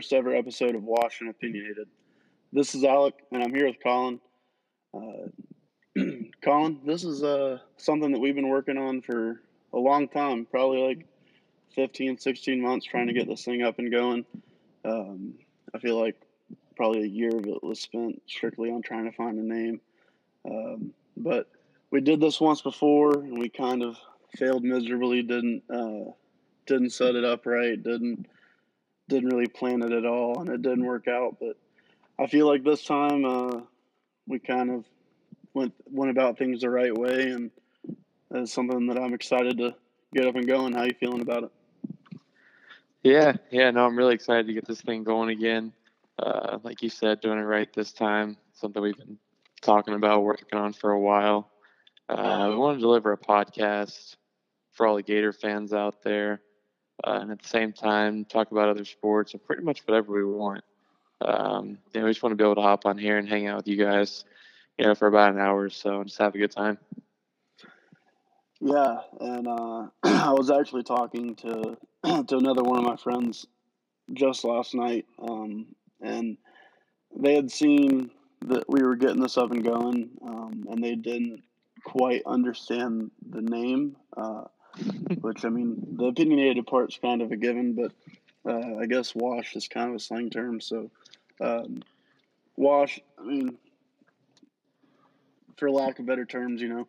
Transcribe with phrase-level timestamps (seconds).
[0.00, 1.86] first ever episode of Wash and Opinionated.
[2.54, 4.18] This is Alec, and I'm here with Colin.
[4.94, 5.28] Uh,
[6.42, 9.42] Colin, this is uh, something that we've been working on for
[9.74, 11.06] a long time, probably like
[11.74, 14.24] 15, 16 months, trying to get this thing up and going.
[14.86, 15.34] Um,
[15.74, 16.16] I feel like
[16.76, 19.82] probably a year of it was spent strictly on trying to find a name.
[20.50, 21.46] Um, but
[21.90, 23.98] we did this once before, and we kind of
[24.34, 25.20] failed miserably.
[25.20, 26.12] Didn't uh,
[26.64, 27.82] didn't set it up right.
[27.82, 28.26] Didn't
[29.10, 31.36] didn't really plan it at all, and it didn't work out.
[31.38, 31.56] But
[32.18, 33.60] I feel like this time uh,
[34.26, 34.84] we kind of
[35.52, 37.50] went went about things the right way, and
[38.30, 39.74] it's something that I'm excited to
[40.14, 40.72] get up and going.
[40.72, 41.50] How you feeling about it?
[43.02, 45.72] Yeah, yeah, no, I'm really excited to get this thing going again.
[46.18, 48.36] Uh, like you said, doing it right this time.
[48.52, 49.18] Something we've been
[49.62, 51.50] talking about, working on for a while.
[52.08, 54.16] Uh, we want to deliver a podcast
[54.72, 56.42] for all the Gator fans out there,
[57.04, 60.24] uh, and at the same time, talk about other sports and pretty much whatever we
[60.24, 60.64] want.
[61.20, 63.46] Um, you know, we just want to be able to hop on here and hang
[63.46, 64.24] out with you guys,
[64.78, 66.78] you know, for about an hour or so and just have a good time.
[68.60, 71.76] Yeah, and uh, I was actually talking to
[72.24, 73.46] to another one of my friends
[74.12, 75.66] just last night, um,
[76.00, 76.36] and
[77.16, 78.10] they had seen
[78.46, 81.42] that we were getting this up and going, um, and they didn't
[81.84, 83.96] quite understand the name.
[84.16, 84.44] Uh,
[85.20, 87.92] which I mean, the opinionated part's kind of a given, but
[88.50, 90.60] uh, I guess wash is kind of a slang term.
[90.60, 90.90] So,
[91.40, 91.82] um,
[92.56, 93.00] wash.
[93.18, 93.58] I mean,
[95.56, 96.88] for lack of better terms, you know,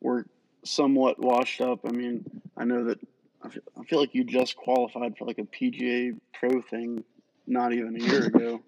[0.00, 0.24] we're
[0.64, 1.80] somewhat washed up.
[1.86, 2.24] I mean,
[2.56, 2.98] I know that
[3.42, 7.04] I feel, I feel like you just qualified for like a PGA Pro thing
[7.46, 8.62] not even a year ago,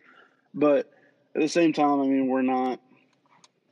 [0.55, 0.91] but
[1.35, 2.81] at the same time, I mean, we're not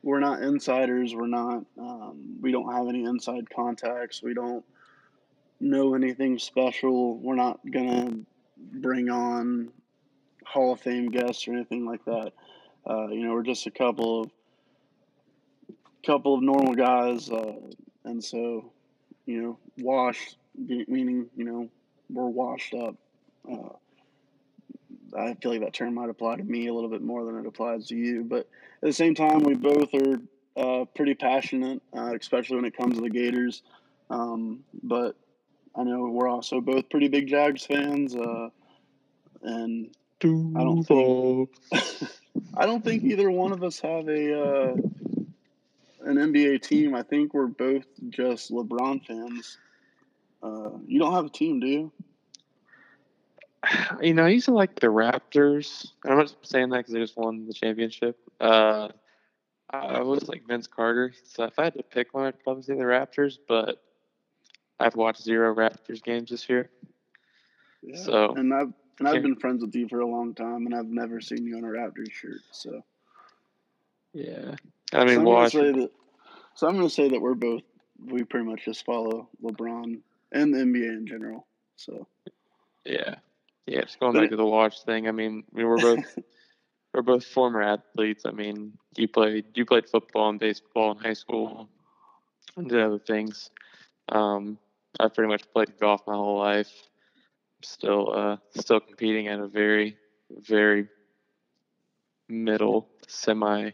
[0.03, 1.15] we're not insiders.
[1.15, 1.65] We're not.
[1.79, 4.23] Um, we don't have any inside contacts.
[4.23, 4.65] We don't
[5.61, 7.19] know anything special.
[7.19, 8.19] We're not gonna
[8.57, 9.71] bring on
[10.45, 12.33] Hall of Fame guests or anything like that.
[12.89, 14.31] Uh, you know, we're just a couple of
[16.05, 17.55] couple of normal guys, uh,
[18.05, 18.73] and so
[19.25, 21.69] you know, washed meaning you know
[22.11, 22.97] we're washed up.
[23.51, 23.77] Uh,
[25.17, 27.47] I feel like that term might apply to me a little bit more than it
[27.47, 28.49] applies to you, but
[28.83, 30.21] at the same time, we both are
[30.57, 33.63] uh, pretty passionate, uh, especially when it comes to the Gators.
[34.11, 35.17] Um, but
[35.75, 38.49] I know we're also both pretty big Jags fans, uh,
[39.43, 39.91] and
[40.25, 41.49] I don't think
[42.57, 44.77] I don't think either one of us have a uh,
[46.05, 46.95] an NBA team.
[46.95, 49.59] I think we're both just LeBron fans.
[50.43, 51.93] Uh, you don't have a team, do you?
[54.01, 55.93] You know, I used to like the Raptors.
[56.05, 58.19] I'm not saying that because they just won the championship.
[58.41, 58.89] Uh,
[59.71, 62.75] I was like Vince Carter, so if I had to pick one, I'd probably say
[62.75, 63.39] the Raptors.
[63.47, 63.81] But
[64.81, 66.71] I've watched zero Raptors games this year.
[67.83, 67.97] Yeah.
[67.97, 70.87] So and I've and I've been friends with you for a long time, and I've
[70.87, 72.41] never seen you in a Raptors shirt.
[72.51, 72.83] So
[74.13, 74.57] yeah,
[74.93, 75.53] I mean, so watch.
[75.53, 75.91] That,
[76.55, 77.63] so I'm going to say that we're both
[78.05, 80.01] we pretty much just follow LeBron
[80.33, 81.47] and the NBA in general.
[81.77, 82.07] So
[82.85, 83.17] yeah,
[83.67, 83.83] yeah.
[83.83, 85.09] Just going back to the watch thing.
[85.09, 86.19] I mean, we were both
[86.95, 88.25] we're both former athletes.
[88.27, 91.69] I mean, you played you played football and baseball in high school
[92.57, 93.51] and did other things.
[94.09, 94.59] Um,
[95.01, 96.71] I've pretty much played golf my whole life.
[97.65, 99.97] Still, uh, still competing at a very,
[100.31, 100.89] very
[102.29, 103.71] middle, semi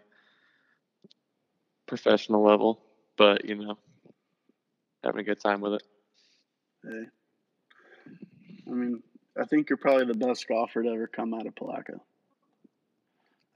[1.86, 2.82] professional level,
[3.16, 3.78] but you know,
[5.02, 5.82] having a good time with it.
[6.84, 7.04] Hey,
[8.66, 9.07] I mean, I
[9.48, 12.00] think you're probably the best golfer to ever come out of Palatka.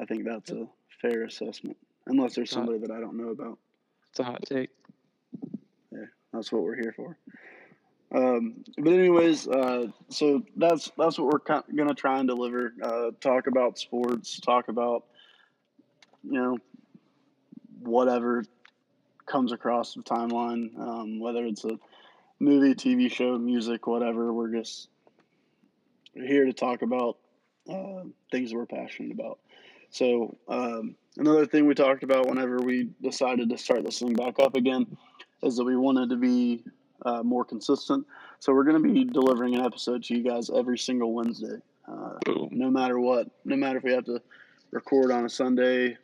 [0.01, 0.67] I think that's a
[1.01, 3.59] fair assessment, unless there's somebody that I don't know about.
[4.11, 4.71] It's a hot take.
[5.91, 7.17] Yeah, that's what we're here for.
[8.15, 12.75] Um, but anyways, uh, so that's that's what we're gonna try and deliver.
[12.83, 14.39] Uh, talk about sports.
[14.39, 15.05] Talk about
[16.23, 16.59] you know
[17.81, 18.45] whatever
[19.27, 21.79] comes across the timeline, um, whether it's a
[22.39, 24.33] movie, TV show, music, whatever.
[24.33, 24.89] We're just
[26.15, 27.19] here to talk about
[27.71, 29.39] uh, things we're passionate about.
[29.91, 34.39] So um, another thing we talked about whenever we decided to start this thing back
[34.39, 34.97] up again
[35.43, 36.65] is that we wanted to be
[37.05, 38.07] uh, more consistent.
[38.39, 42.15] So we're going to be delivering an episode to you guys every single Wednesday, uh,
[42.51, 43.29] no matter what.
[43.45, 44.21] No matter if we have to
[44.71, 45.97] record on a Sunday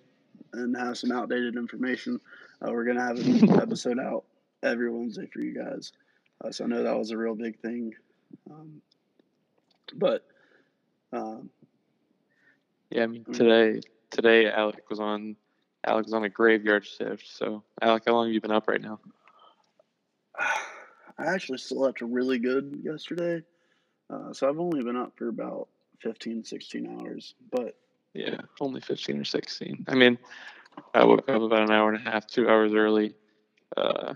[0.52, 2.20] and have some outdated information,
[2.62, 4.24] uh, we're going to have an episode out
[4.62, 5.92] every Wednesday for you guys.
[6.44, 7.94] Uh, so I know that was a real big thing,
[8.50, 8.80] um,
[9.94, 10.26] but
[11.12, 11.50] um,
[12.90, 13.80] yeah, I mean today
[14.10, 15.36] today Alec was on
[15.86, 17.26] Alec was on a graveyard shift.
[17.26, 19.00] So Alec, how long have you been up right now?
[21.18, 23.42] I actually slept really good yesterday.
[24.10, 25.68] Uh, so I've only been up for about
[26.00, 27.76] 15, 16 hours, but
[28.14, 29.84] yeah, only 15 or 16.
[29.88, 30.16] I mean,
[30.94, 33.14] I woke up about an hour and a half, two hours early.
[33.76, 34.14] Uh,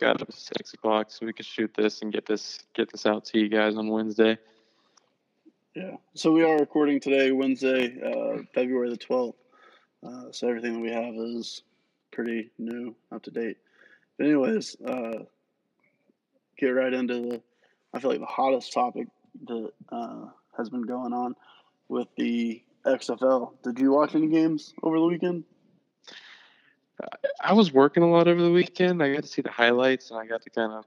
[0.00, 3.04] got up at six o'clock so we could shoot this and get this get this
[3.04, 4.38] out to you guys on Wednesday.
[5.74, 5.96] Yeah.
[6.14, 9.34] So we are recording today, Wednesday, uh, February the 12th.
[10.04, 11.62] Uh, so everything that we have is
[12.10, 13.58] pretty new, up to date.
[14.16, 15.24] But anyways, uh,
[16.56, 17.42] get right into the,
[17.92, 19.08] I feel like the hottest topic
[19.46, 20.26] that uh,
[20.56, 21.36] has been going on
[21.88, 23.52] with the XFL.
[23.62, 25.44] Did you watch any games over the weekend?
[27.40, 29.02] I was working a lot over the weekend.
[29.02, 30.84] I got to see the highlights and I got to kind of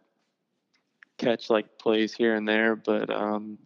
[1.18, 3.60] catch like plays here and there, but um,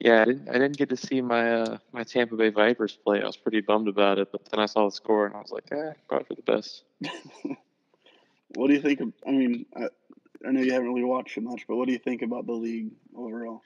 [0.00, 3.20] yeah, I didn't, I didn't get to see my uh, my Tampa Bay Vipers play.
[3.20, 5.50] I was pretty bummed about it, but then I saw the score and I was
[5.50, 6.84] like, eh, probably for the best.
[8.54, 9.00] what do you think?
[9.00, 9.88] Of, I mean, I,
[10.46, 12.52] I know you haven't really watched it much, but what do you think about the
[12.52, 13.62] league overall?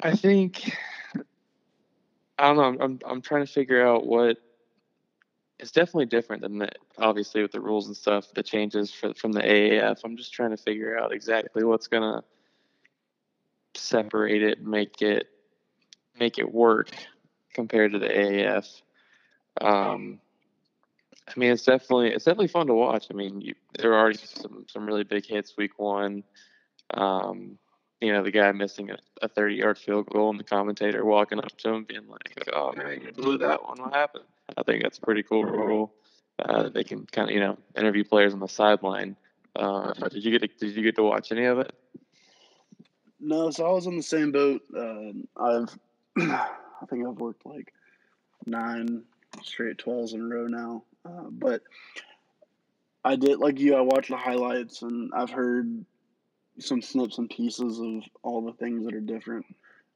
[0.00, 0.72] I think
[2.38, 2.62] I don't know.
[2.62, 4.38] I'm I'm, I'm trying to figure out what.
[5.58, 6.68] It's definitely different than the
[6.98, 8.32] obviously with the rules and stuff.
[8.34, 10.00] The changes for, from the AAF.
[10.04, 12.24] I'm just trying to figure out exactly what's gonna
[13.74, 15.28] separate it, make it
[16.18, 16.90] make it work
[17.54, 18.82] compared to the AAF.
[19.60, 20.20] Um,
[21.28, 23.06] I mean, it's definitely it's definitely fun to watch.
[23.10, 26.24] I mean, you, there are already some some really big hits week one.
[26.92, 27.58] Um,
[28.00, 31.38] you know, the guy missing a, a 30 yard field goal and the commentator walking
[31.38, 33.78] up to him being like, oh man, you blew that one.
[33.80, 34.24] What happened?
[34.56, 35.94] I think that's a pretty cool rule.
[36.38, 39.16] Uh, they can kind of, you know, interview players on the sideline.
[39.54, 41.72] Uh, did you get to, did you get to watch any of it?
[43.24, 44.62] No, so I was on the same boat.
[44.76, 45.78] Uh, I've,
[46.18, 47.72] I think I've worked like
[48.44, 49.04] nine
[49.42, 50.82] straight 12s in a row now.
[51.04, 51.62] Uh, but
[53.04, 55.84] I did, like you, I watched the highlights and I've heard
[56.58, 59.46] some snips and pieces of all the things that are different.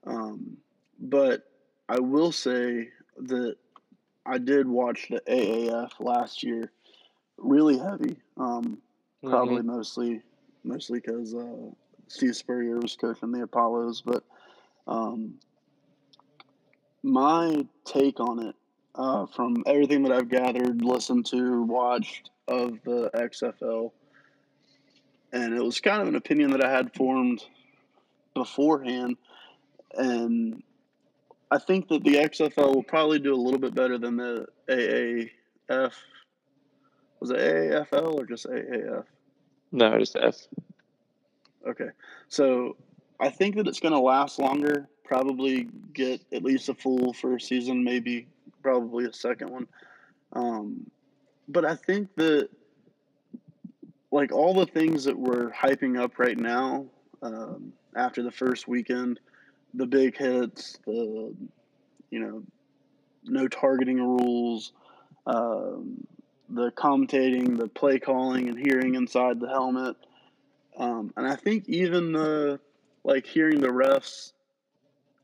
[0.06, 0.56] Um,
[1.00, 1.50] but
[1.88, 3.56] I will say that
[4.24, 6.70] I did watch the AAF last year,
[7.38, 8.18] really heavy.
[8.36, 8.78] Um,
[9.22, 9.30] mm-hmm.
[9.30, 10.22] Probably mostly,
[10.62, 11.70] mostly because uh,
[12.08, 14.02] Steve Spurrier was coaching the Apollos.
[14.02, 14.24] But
[14.86, 15.34] um,
[17.02, 18.54] my take on it,
[18.94, 23.90] uh, from everything that I've gathered, listened to, watched of the XFL
[25.32, 27.44] and it was kind of an opinion that I had formed
[28.34, 29.16] beforehand,
[29.92, 30.62] and
[31.50, 35.92] I think that the XFL will probably do a little bit better than the AAF.
[37.20, 39.04] Was it AAFL or just AAF?
[39.72, 40.46] No, just F.
[41.66, 41.88] Okay,
[42.28, 42.76] so
[43.18, 44.88] I think that it's going to last longer.
[45.04, 48.26] Probably get at least a full first season, maybe
[48.62, 49.66] probably a second one.
[50.32, 50.90] Um,
[51.48, 52.48] but I think that
[54.10, 56.86] like all the things that we're hyping up right now
[57.22, 59.20] um, after the first weekend,
[59.74, 61.34] the big hits, the
[62.10, 62.42] you know,
[63.24, 64.72] no targeting rules,
[65.26, 66.06] um,
[66.48, 69.96] the commentating, the play calling, and hearing inside the helmet,
[70.76, 72.60] um, and I think even the
[73.04, 74.32] like hearing the refs,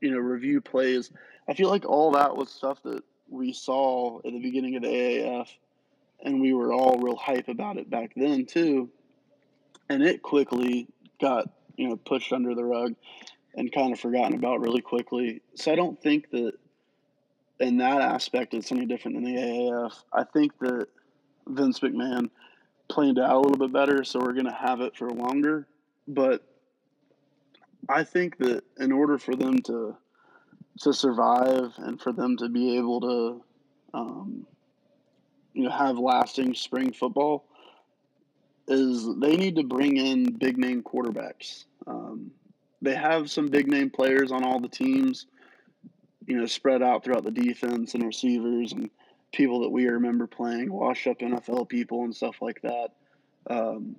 [0.01, 1.11] you know, review plays.
[1.47, 4.87] I feel like all that was stuff that we saw at the beginning of the
[4.87, 5.49] AAF
[6.23, 8.89] and we were all real hype about it back then too.
[9.89, 10.87] And it quickly
[11.21, 12.95] got you know pushed under the rug
[13.55, 15.41] and kind of forgotten about really quickly.
[15.55, 16.53] So I don't think that
[17.59, 19.93] in that aspect it's any different than the AAF.
[20.11, 20.87] I think that
[21.47, 22.29] Vince McMahon
[22.89, 25.67] planned out a little bit better, so we're going to have it for longer.
[26.07, 26.43] But
[27.89, 29.95] I think that in order for them to
[30.81, 33.43] to survive and for them to be able to
[33.93, 34.47] um,
[35.53, 37.45] you know have lasting spring football
[38.67, 41.65] is they need to bring in big name quarterbacks.
[41.85, 42.31] Um,
[42.81, 45.27] they have some big name players on all the teams,
[46.27, 48.89] you know, spread out throughout the defense and receivers and
[49.33, 52.89] people that we remember playing, washed up NFL people and stuff like that.
[53.49, 53.97] Um,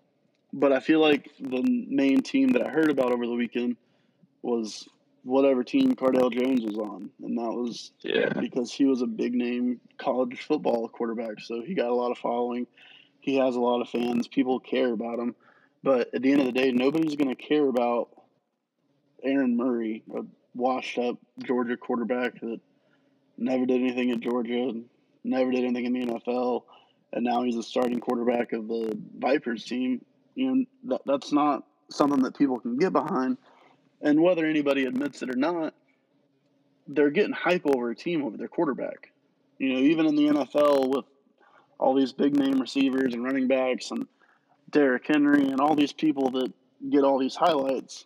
[0.52, 3.76] but I feel like the main team that I heard about over the weekend
[4.42, 4.88] was
[5.24, 9.34] whatever team Cardale Jones was on, and that was yeah because he was a big
[9.34, 12.66] name college football quarterback, so he got a lot of following.
[13.20, 14.28] He has a lot of fans.
[14.28, 15.34] People care about him,
[15.82, 18.10] but at the end of the day, nobody's going to care about
[19.22, 20.22] Aaron Murray, a
[20.54, 22.60] washed-up Georgia quarterback that
[23.38, 24.74] never did anything at Georgia,
[25.24, 26.62] never did anything in the NFL,
[27.12, 30.04] and now he's a starting quarterback of the Vipers team.
[30.34, 33.38] You know that that's not something that people can get behind
[34.04, 35.74] and whether anybody admits it or not,
[36.86, 39.10] they're getting hype over a team over their quarterback.
[39.58, 41.06] You know, even in the NFL with
[41.78, 44.06] all these big name receivers and running backs and
[44.70, 46.52] Derrick Henry and all these people that
[46.90, 48.04] get all these highlights,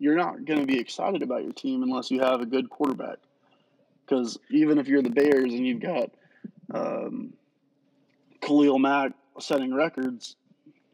[0.00, 3.18] you're not going to be excited about your team unless you have a good quarterback.
[4.06, 6.10] Because even if you're the Bears and you've got
[6.72, 7.32] um,
[8.40, 10.36] Khalil Mack setting records,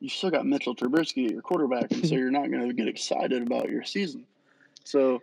[0.01, 2.89] you still got Mitchell Trubisky at your quarterback, and so you're not going to get
[2.89, 4.25] excited about your season.
[4.85, 5.23] So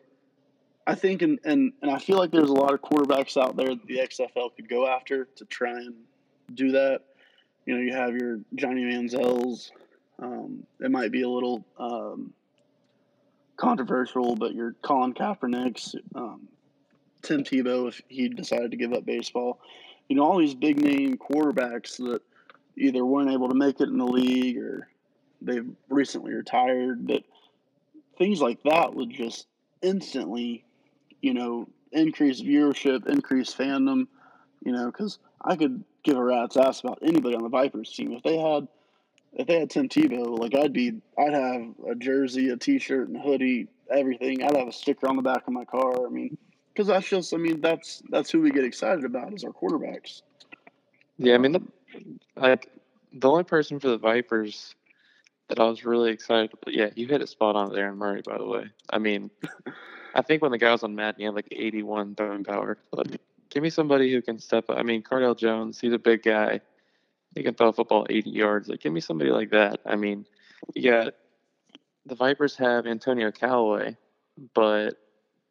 [0.88, 3.70] I think, and, and, and I feel like there's a lot of quarterbacks out there
[3.70, 5.96] that the XFL could go after to try and
[6.54, 7.02] do that.
[7.66, 9.72] You know, you have your Johnny Manziel's.
[10.22, 12.34] Um, it might be a little um,
[13.58, 16.48] controversial, but your Colin Kaepernick's, um,
[17.22, 19.60] Tim Tebow, if he decided to give up baseball.
[20.08, 22.22] You know, all these big name quarterbacks that
[22.78, 24.88] either weren't able to make it in the league or
[25.42, 27.24] they've recently retired, that
[28.18, 29.48] things like that would just
[29.82, 30.64] instantly,
[31.22, 34.08] you know, increase viewership, increase fandom,
[34.64, 38.14] you know, because I could give a rat's ass about anybody on the Vipers team.
[38.14, 38.68] If they had
[39.34, 43.18] if they had Tim Tebow, like I'd be, I'd have a jersey, a T-shirt, and
[43.22, 44.44] hoodie, everything.
[44.44, 46.06] I'd have a sticker on the back of my car.
[46.06, 46.38] I mean,
[46.80, 50.22] because that's just, I mean, that's that's who we get excited about is our quarterbacks.
[51.18, 51.62] Yeah, I mean, the,
[52.38, 52.70] like
[53.12, 54.76] the only person for the Vipers
[55.50, 56.52] that I was really excited.
[56.64, 58.64] But yeah, you hit it spot on Aaron Murray, by the way.
[58.90, 59.30] I mean,
[60.16, 62.78] I think when the guy was on Madden, he had like 81 throwing power.
[62.94, 63.20] Like,
[63.50, 64.78] give me somebody who can step up.
[64.78, 66.62] I mean, Cardale Jones, he's a big guy.
[67.36, 68.70] He can throw a football 80 yards.
[68.70, 69.82] Like, give me somebody like that.
[69.86, 70.26] I mean,
[70.76, 71.16] you got
[72.06, 73.98] the Vipers have Antonio Callaway,
[74.54, 74.92] but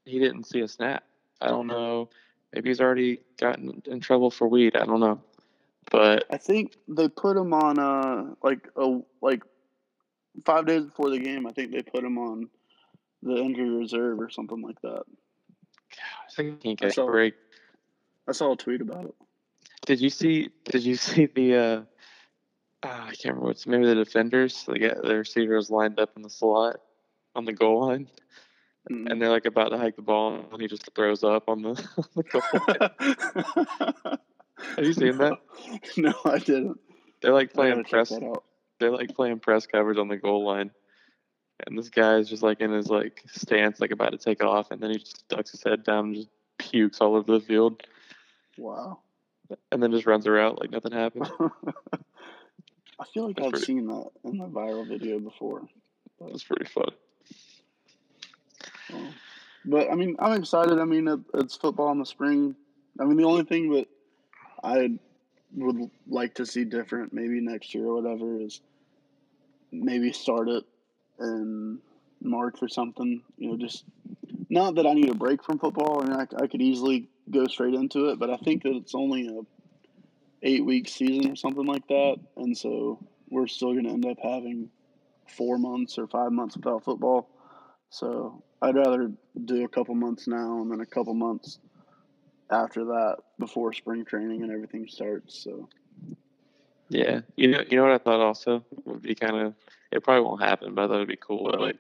[0.06, 1.04] he didn't see a snap.
[1.40, 2.10] I don't know.
[2.52, 4.76] Maybe he's already gotten in trouble for weed.
[4.76, 5.20] I don't know.
[5.90, 9.42] But I think they put him on uh like a like
[10.44, 11.46] five days before the game.
[11.46, 12.48] I think they put him on
[13.22, 15.02] the injury reserve or something like that.
[15.92, 17.34] I think he I can get a saw- break.
[18.28, 19.14] I saw a tweet about it.
[19.86, 20.50] Did you see?
[20.64, 21.54] Did you see the?
[21.56, 21.82] uh
[22.82, 24.64] ah, I can't remember what's maybe the defenders.
[24.66, 26.76] They get the receivers lined up in the slot
[27.34, 28.08] on the goal line,
[28.90, 29.10] Mm.
[29.10, 31.68] and they're like about to hike the ball, and he just throws up on the,
[31.98, 34.18] on the goal.
[34.76, 35.38] Have you seen that?
[35.96, 36.80] No, I didn't.
[37.20, 38.12] They're like playing press.
[38.80, 40.70] They're like playing press coverage on the goal line,
[41.66, 44.46] and this guy is just like in his like stance, like about to take it
[44.46, 46.28] off, and then he just ducks his head down and just
[46.58, 47.82] pukes all over the field,
[48.56, 49.00] Wow.
[49.70, 51.30] and then just runs around like nothing happened.
[53.00, 55.62] I feel like That's I've pretty- seen that in the viral video before.
[56.20, 56.88] That's pretty fun.
[59.64, 60.78] But I mean, I'm excited.
[60.78, 62.54] I mean, it, it's football in the spring.
[63.00, 63.86] I mean, the only thing that
[64.62, 64.98] I
[65.54, 68.60] would like to see different, maybe next year or whatever, is
[69.72, 70.64] maybe start it
[71.20, 71.78] in
[72.22, 73.22] March or something.
[73.36, 73.84] You know, just
[74.48, 76.02] not that I need a break from football.
[76.02, 78.94] I mean, I, I could easily go straight into it, but I think that it's
[78.94, 79.40] only a
[80.42, 84.18] eight week season or something like that, and so we're still going to end up
[84.22, 84.70] having
[85.26, 87.28] four months or five months without football.
[87.90, 89.12] So I'd rather
[89.44, 91.58] do a couple months now and then a couple months
[92.50, 95.42] after that before spring training and everything starts.
[95.42, 95.68] So
[96.88, 99.54] Yeah, you know, you know what I thought also would be kind of.
[99.90, 101.78] It probably won't happen, but I thought it'd be cool, like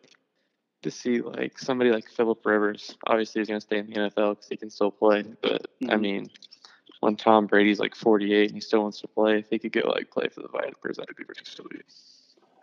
[0.82, 2.96] to see like somebody like Philip Rivers.
[3.06, 5.24] Obviously, he's gonna stay in the NFL because he can still play.
[5.42, 6.00] But I Mhm.
[6.00, 6.30] mean,
[7.00, 9.88] when Tom Brady's like 48 and he still wants to play, if he could go
[9.88, 11.84] like play for the Vipers, that'd be pretty sweet.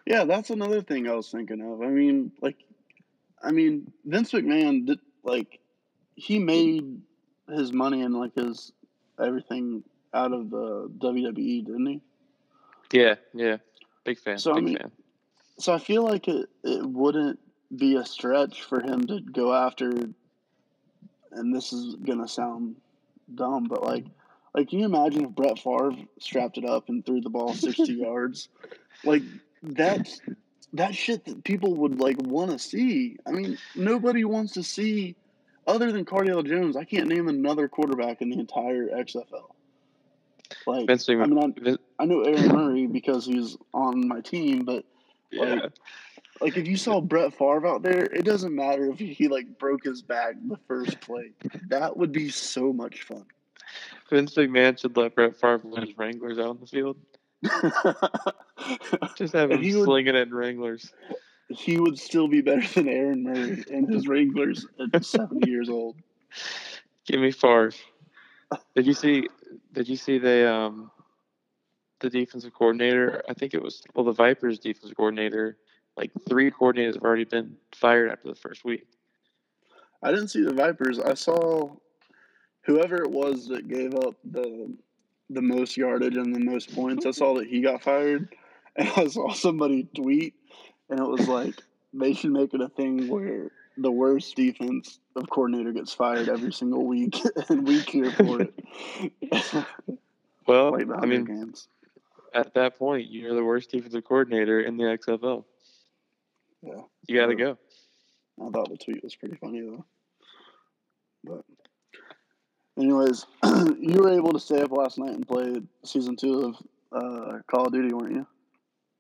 [0.08, 1.82] yeah, that's another thing I was thinking of.
[1.82, 2.58] I mean, like,
[3.44, 5.60] I mean Vince McMahon did like
[6.15, 7.01] he made
[7.50, 8.72] his money and like his
[9.22, 12.01] everything out of the WWE, didn't he?
[12.92, 13.58] Yeah, yeah,
[14.04, 14.92] big fan, So, I big mean- fan.
[15.58, 17.39] So I feel like it, it wouldn't
[17.75, 19.89] be a stretch for him to go after
[21.32, 22.75] and this is gonna sound
[23.34, 24.06] dumb, but like
[24.54, 27.94] like can you imagine if Brett Favre strapped it up and threw the ball sixty
[28.06, 28.50] yards?
[29.04, 29.24] Like
[29.63, 30.22] that's
[30.74, 33.17] that shit that people would like wanna see.
[33.25, 35.15] I mean, nobody wants to see
[35.67, 39.50] other than Cardale Jones, I can't name another quarterback in the entire XFL.
[40.67, 44.63] Like Vince I mean I, Vin- I know Aaron Murray because he's on my team,
[44.63, 44.86] but
[45.34, 45.67] like, yeah,
[46.39, 49.84] like if you saw Brett Favre out there, it doesn't matter if he like broke
[49.86, 51.31] his back the first play.
[51.69, 53.25] That would be so much fun.
[54.10, 56.98] Vince McMahon should let Brett Favre let his Wranglers out on the field.
[59.16, 60.92] Just have him slinging it in Wranglers.
[61.50, 65.96] he would still be better than Aaron Murray and his Wranglers at 70 years old.
[67.06, 67.72] Give me Favre.
[68.75, 69.28] Did you see?
[69.74, 70.92] Did you see the um,
[72.00, 73.22] the defensive coordinator?
[73.30, 75.58] I think it was well the Vipers defensive coordinator.
[75.98, 78.88] Like three coordinators have already been fired after the first week.
[80.04, 81.00] I didn't see the Vipers.
[81.00, 81.75] I saw
[82.62, 84.75] whoever it was that gave up the
[85.29, 87.05] the most yardage and the most points.
[87.05, 88.36] I saw that he got fired,
[88.75, 90.34] and I saw somebody tweet,
[90.89, 91.55] and it was like
[91.94, 96.53] they should make it a thing where the worst defense of coordinator gets fired every
[96.53, 97.17] single week,
[97.50, 98.53] and we cheer for it.
[100.48, 101.67] Well, like I mean, Games.
[102.34, 105.44] at that point, you're the worst defensive coordinator in the XFL.
[106.62, 106.82] Yeah.
[107.08, 107.58] You got to go.
[108.39, 109.86] I thought the tweet was pretty funny though.
[111.24, 111.46] But,
[112.77, 113.25] anyways,
[113.79, 116.55] you were able to stay up last night and play season two of
[116.91, 118.27] uh, Call of Duty, weren't you?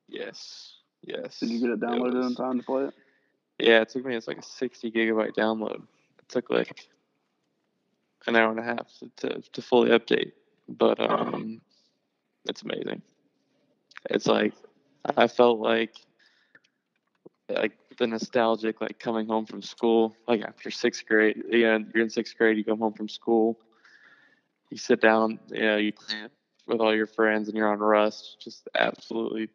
[0.07, 0.73] Yes.
[1.01, 1.39] Yes.
[1.39, 2.93] Did you get it downloaded in was- time to play it?
[3.57, 4.15] Yeah, it took me.
[4.15, 5.77] It's like a 60 gigabyte download.
[5.77, 6.87] It took like
[8.27, 10.33] an hour and a half to, to, to fully update,
[10.67, 11.61] but um,
[12.49, 13.01] it's amazing.
[14.09, 14.53] It's like
[15.15, 15.95] I felt like
[17.47, 21.41] like the nostalgic, like coming home from school, like after sixth grade.
[21.49, 23.57] Yeah, you're in sixth grade, you come home from school,
[24.69, 26.27] you sit down, you know, you play
[26.67, 29.49] with all your friends, and you're on Rust, just absolutely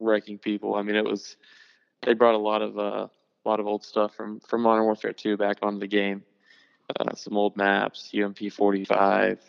[0.00, 0.74] wrecking people.
[0.74, 1.36] I mean, it was.
[2.02, 3.06] They brought a lot of uh,
[3.44, 6.22] a lot of old stuff from from Modern Warfare 2 back onto the game.
[6.98, 9.40] Uh, some old maps, UMP 45,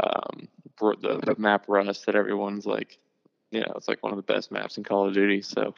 [0.00, 0.48] um,
[0.80, 2.98] the, the map Rust that everyone's like,
[3.52, 5.42] you know, it's like one of the best maps in Call of Duty.
[5.42, 5.74] So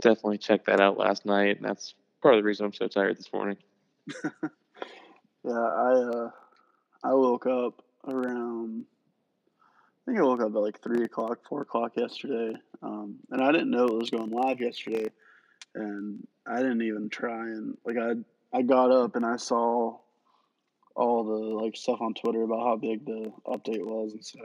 [0.00, 3.18] definitely check that out last night, and that's part of the reason I'm so tired
[3.18, 3.58] this morning.
[5.46, 6.30] Yeah, I uh,
[7.04, 8.84] I woke up around.
[10.06, 13.50] I think I woke up at like three o'clock, four o'clock yesterday, um, and I
[13.52, 15.06] didn't know it was going live yesterday,
[15.74, 18.12] and I didn't even try and like I
[18.56, 19.98] I got up and I saw
[20.94, 24.40] all the like stuff on Twitter about how big the update was, and so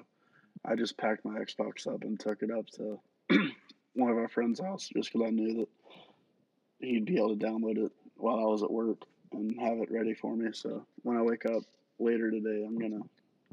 [0.66, 3.00] I just packed my Xbox up and took it up to
[3.94, 5.68] one of our friends' house just because I knew that
[6.80, 10.14] he'd be able to download it while I was at work and have it ready
[10.14, 10.50] for me.
[10.54, 11.64] So when I wake up
[12.00, 13.02] later today, I'm gonna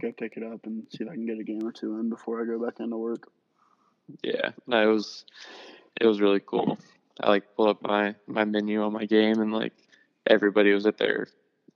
[0.00, 2.08] go pick it up and see if I can get a game or two in
[2.08, 3.30] before I go back into work.
[4.22, 5.24] Yeah, no, it was
[6.00, 6.78] it was really cool.
[7.20, 9.72] I like pulled up my my menu on my game, and like
[10.26, 11.26] everybody was at their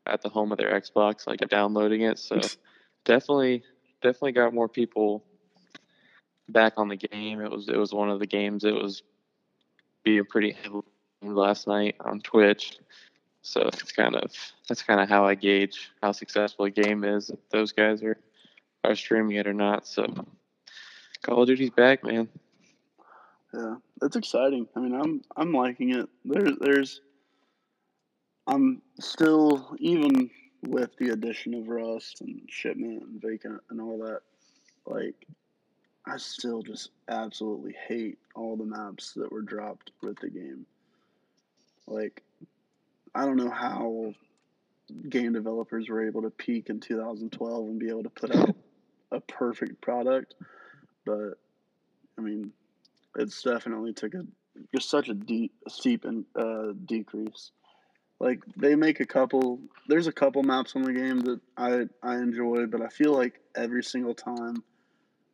[0.06, 2.18] at the home of their Xbox, like downloading it.
[2.18, 2.40] So
[3.04, 3.62] definitely
[4.02, 5.24] definitely got more people
[6.48, 7.40] back on the game.
[7.40, 9.02] It was it was one of the games it was
[10.04, 10.84] being pretty heavily
[11.22, 12.78] last night on Twitch.
[13.42, 14.32] So it's kind of
[14.68, 18.18] that's kind of how I gauge how successful a game is if those guys are
[18.84, 19.86] are streaming it or not.
[19.86, 20.06] So
[21.22, 22.28] Call of Duty's back, man.
[23.54, 24.66] Yeah, that's exciting.
[24.74, 26.08] I mean, I'm I'm liking it.
[26.24, 27.00] There, there's,
[28.46, 30.30] I'm still even
[30.62, 34.20] with the addition of Rust and Shipment and Vacant and all that.
[34.86, 35.26] Like,
[36.06, 40.66] I still just absolutely hate all the maps that were dropped with the game.
[41.86, 42.22] Like,
[43.14, 44.14] I don't know how
[45.08, 48.56] game developers were able to peak in 2012 and be able to put out
[49.10, 50.34] a perfect product,
[51.04, 51.34] but
[52.18, 52.52] I mean,
[53.16, 54.24] it's definitely took a
[54.74, 57.50] just such a deep steep and uh, decrease.
[58.20, 59.58] Like they make a couple.
[59.88, 63.40] There's a couple maps on the game that I I enjoy, but I feel like
[63.56, 64.62] every single time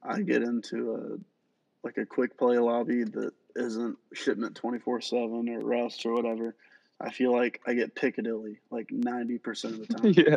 [0.02, 5.48] I get into a like a quick play lobby that isn't shipment twenty four seven
[5.48, 6.56] or Rust or whatever,
[7.00, 10.36] I feel like I get Piccadilly like ninety percent of the time, yeah.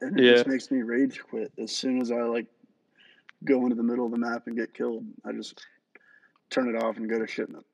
[0.00, 0.32] and it Yeah.
[0.32, 2.46] just makes me rage quit as soon as I like
[3.44, 5.04] go into the middle of the map and get killed.
[5.24, 5.64] I just
[6.50, 7.64] turn it off and go to shipment.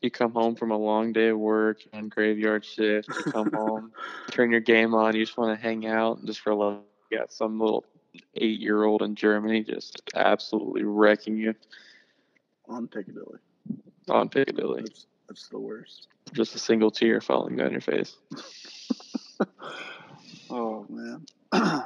[0.00, 3.08] You come home from a long day of work on graveyard shift.
[3.08, 3.92] You come home,
[4.30, 5.14] turn your game on.
[5.16, 6.80] You just want to hang out and just for love.
[7.10, 7.84] You got some little
[8.34, 11.54] eight-year-old in Germany just absolutely wrecking you
[12.68, 13.38] on Piccadilly.
[14.08, 14.82] on Piccadilly.
[14.82, 16.08] That's that's the worst.
[16.32, 18.16] Just a single tear falling down your face.
[20.56, 21.26] Oh man.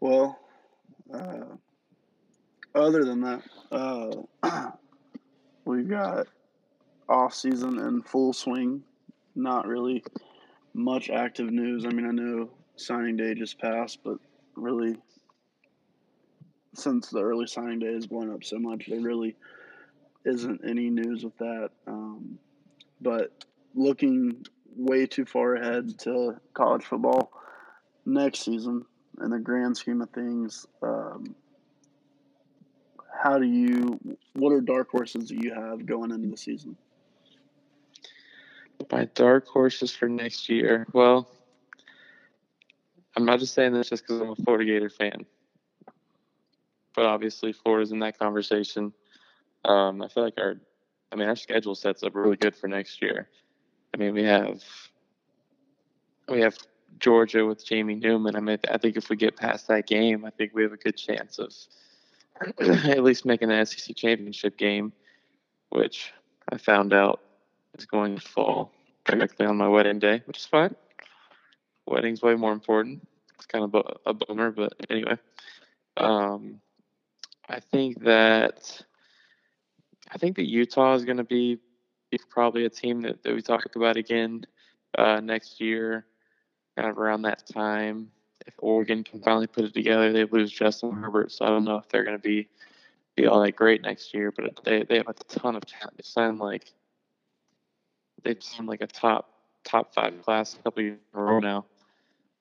[0.00, 0.38] well,
[1.12, 1.44] uh,
[2.72, 4.12] other than that, uh,
[5.64, 6.28] we've got
[7.08, 8.82] off season in full swing.
[9.34, 10.04] Not really
[10.72, 11.84] much active news.
[11.84, 14.18] I mean, I know signing day just passed, but
[14.54, 14.96] really,
[16.74, 19.34] since the early signing day has blown up so much, there really
[20.24, 21.70] isn't any news with that.
[21.86, 22.38] Um,
[23.00, 24.44] but looking
[24.76, 27.32] way too far ahead to college football
[28.06, 28.84] next season
[29.22, 30.66] in the grand scheme of things.
[30.82, 31.34] Um,
[33.22, 33.98] how do you?
[34.34, 36.76] What are dark horses that you have going into the season?
[38.90, 40.86] My dark horses for next year.
[40.92, 41.28] Well,
[43.16, 45.24] I'm not just saying this just because I'm a Florida Gator fan,
[46.94, 48.92] but obviously Florida's in that conversation.
[49.64, 50.56] Um, I feel like our,
[51.12, 53.28] I mean, our schedule sets up really good for next year.
[53.92, 54.62] I mean, we have,
[56.28, 56.56] we have
[56.98, 58.36] Georgia with Jamie Newman.
[58.36, 60.76] I mean, I think if we get past that game, I think we have a
[60.76, 61.52] good chance of
[62.60, 64.92] at least making the SEC championship game,
[65.70, 66.12] which
[66.50, 67.20] I found out
[67.78, 68.72] is going to fall
[69.04, 70.74] directly on my wedding day, which is fine.
[71.86, 73.06] Wedding's way more important.
[73.36, 75.18] It's kind of a, bummer, but anyway.
[75.96, 76.60] Um,
[77.48, 78.82] I think that
[80.10, 81.58] I think that Utah is going to be
[82.30, 84.44] probably a team that, that we talk about again
[84.96, 86.06] uh, next year,
[86.76, 88.10] kind of around that time.
[88.46, 91.76] If Oregon can finally put it together, they lose Justin Herbert, so I don't know
[91.76, 92.48] if they're going to be
[93.16, 94.32] be all that great next year.
[94.32, 95.96] But they they have a ton of talent.
[95.96, 96.72] They signed like
[98.22, 99.30] they've like a top
[99.64, 101.64] top five class a couple years in a row now.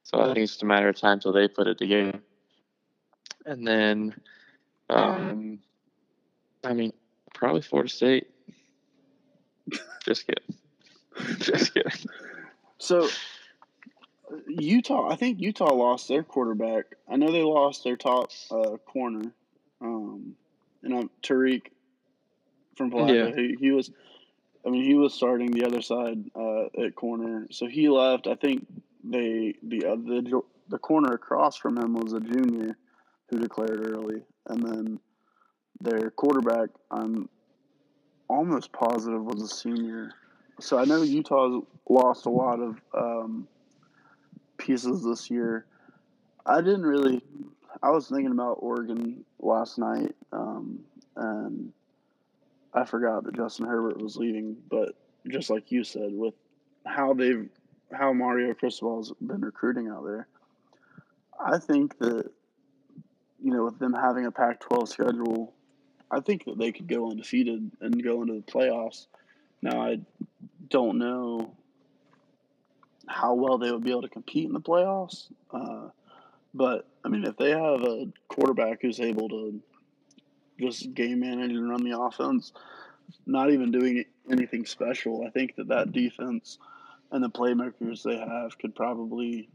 [0.04, 2.20] So I think it's just a matter of time till they put it together.
[3.46, 4.16] And then,
[4.90, 5.60] um,
[6.64, 6.92] I mean,
[7.44, 8.28] probably Florida State.
[10.06, 10.56] Just kidding.
[11.40, 11.92] Just kidding.
[12.78, 13.10] So
[14.48, 16.86] Utah, I think Utah lost their quarterback.
[17.10, 19.34] I know they lost their top uh, corner,
[19.82, 20.36] um,
[20.84, 21.64] and I'm Tariq
[22.78, 23.14] from Palatka.
[23.14, 23.36] Yeah.
[23.36, 23.92] He, he was,
[24.66, 28.26] I mean, he was starting the other side uh, at corner, so he left.
[28.26, 28.66] I think
[29.04, 32.78] they the uh, the the corner across from him was a junior
[33.28, 35.00] who declared early, and then
[35.82, 37.30] their quarterback, I'm
[38.30, 40.12] almost positive was a senior.
[40.60, 43.48] So I know Utah's lost a lot of um,
[44.58, 45.66] pieces this year.
[46.46, 47.22] I didn't really.
[47.82, 50.80] I was thinking about Oregon last night, um,
[51.16, 51.74] and
[52.74, 54.56] I forgot that Justin Herbert was leaving.
[54.70, 54.96] But
[55.28, 56.34] just like you said, with
[56.86, 57.50] how they've
[57.92, 60.28] how Mario Cristobal's been recruiting out there,
[61.44, 62.30] I think that
[63.42, 65.54] you know with them having a Pac-12 schedule,
[66.14, 69.08] I think that they could go undefeated and go into the playoffs.
[69.62, 70.00] Now I
[70.70, 71.56] don't know
[73.08, 75.28] how well they would be able to compete in the playoffs.
[75.52, 75.90] Uh,
[76.54, 79.60] but I mean, if they have a quarterback who's able to
[80.60, 82.54] just game manage and run the offense,
[83.26, 86.60] not even doing anything special, I think that that defense
[87.12, 89.50] and the playmakers they have could probably,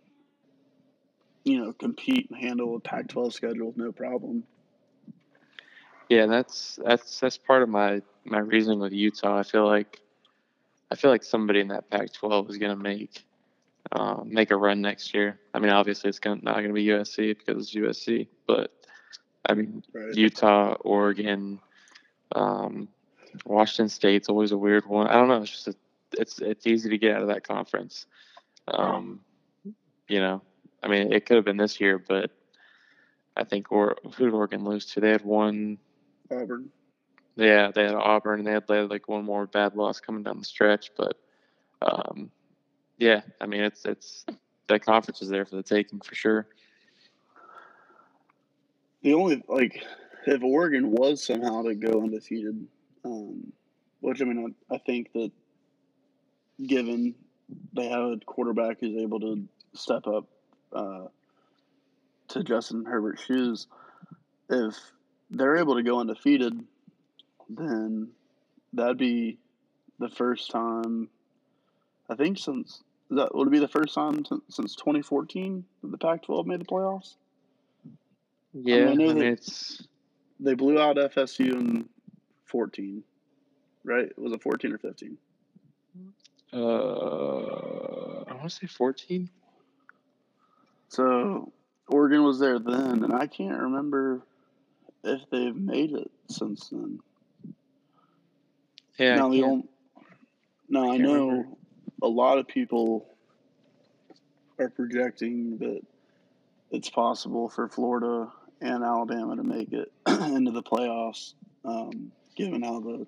[1.44, 4.42] you know, compete and handle a Pac-12 schedule no problem.
[6.08, 9.38] Yeah, that's that's that's part of my my reasoning with Utah.
[9.38, 10.00] I feel like
[10.90, 13.24] I feel like somebody in that Pac-12 is going to make
[13.92, 15.38] um, make a run next year.
[15.54, 18.72] I mean, obviously it's gonna, not going to be USC because it's USC, but
[19.48, 20.14] I mean Right.
[20.14, 21.60] Utah, Oregon,
[22.34, 22.88] um,
[23.44, 25.06] Washington State's always a weird one.
[25.08, 25.42] I don't know.
[25.42, 25.74] It's just a,
[26.12, 28.06] it's it's easy to get out of that conference.
[28.66, 29.20] Um,
[30.08, 30.42] you know,
[30.82, 32.30] I mean, it could have been this year, but
[33.36, 35.00] I think or who did Oregon lose to?
[35.00, 35.78] They had one.
[36.30, 36.70] Auburn.
[37.36, 40.24] Yeah, they had Auburn, and they had, they had like one more bad loss coming
[40.24, 40.90] down the stretch.
[40.96, 41.16] But
[41.80, 42.30] um,
[42.98, 44.26] yeah, I mean, it's it's
[44.68, 46.48] that conference is there for the taking for sure.
[49.02, 49.84] The only like
[50.26, 52.66] if Oregon was somehow to go undefeated,
[53.04, 53.52] um,
[54.00, 55.30] which I mean I, I think that
[56.66, 57.14] given
[57.72, 60.26] they have a quarterback who's able to step up
[60.72, 61.04] uh,
[62.28, 63.68] to Justin Herbert's shoes,
[64.50, 64.74] if
[65.30, 66.58] they're able to go undefeated,
[67.48, 68.08] then
[68.72, 69.38] that'd be
[69.98, 71.08] the first time
[72.10, 75.98] I think since that would it be the first time since, since 2014 that the
[75.98, 77.14] Pac-12 made the playoffs.
[78.54, 79.86] Yeah, I I, know mean, that- it's
[80.40, 81.88] They blew out FSU in
[82.44, 83.02] 14,
[83.84, 84.16] right?
[84.18, 85.18] Was it 14 or 15?
[86.52, 89.28] uh, I want to say fourteen.
[90.88, 91.52] So
[91.88, 94.22] Oregon was there then, and I can't remember
[95.04, 97.00] if they've made it since then.
[98.98, 99.64] Yeah, I now, the only,
[100.68, 101.48] now I can't know remember.
[102.02, 103.06] a lot of people
[104.58, 105.80] are projecting that
[106.70, 108.28] it's possible for Florida
[108.60, 111.34] and Alabama to make it into the playoffs,
[111.64, 113.06] um, given how the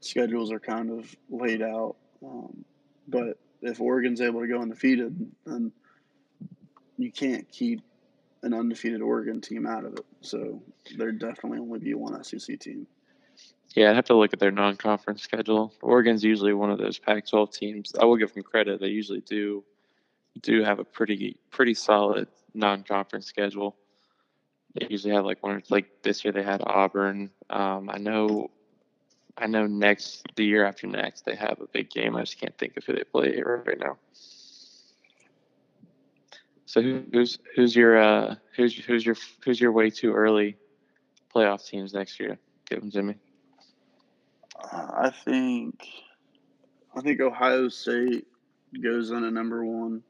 [0.00, 1.96] schedules are kind of laid out.
[2.24, 2.64] Um,
[3.08, 5.72] but if Oregon's able to go undefeated, then
[6.98, 7.80] you can't keep
[8.42, 10.06] an undefeated Oregon team out of it.
[10.22, 10.62] So
[10.96, 12.86] there'd definitely only be one SEC team.
[13.74, 15.72] Yeah, I'd have to look at their non-conference schedule.
[15.80, 17.92] Oregon's usually one of those Pac-12 teams.
[18.00, 19.64] I will give them credit; they usually do
[20.42, 23.76] do have a pretty pretty solid non-conference schedule.
[24.74, 27.30] They usually have like one like this year they had Auburn.
[27.48, 28.50] Um, I know,
[29.38, 32.16] I know next the year after next they have a big game.
[32.16, 33.98] I just can't think of who they play right now.
[36.66, 40.56] So who's who's your uh, who's who's your who's your way too early
[41.34, 42.38] playoff teams next year?
[42.68, 43.14] Give them to me.
[44.72, 45.86] I think
[46.96, 48.26] I think Ohio State
[48.82, 50.02] goes in at number one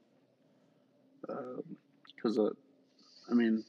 [1.22, 2.50] because uh,
[3.30, 3.64] I mean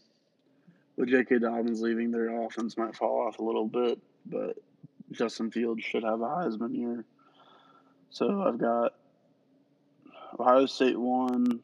[0.97, 1.39] with J.K.
[1.39, 4.57] Dobbins leaving, their offense might fall off a little bit, but
[5.11, 7.05] Justin Fields should have a Heisman year.
[8.09, 8.93] So I've got
[10.39, 11.61] Ohio State one.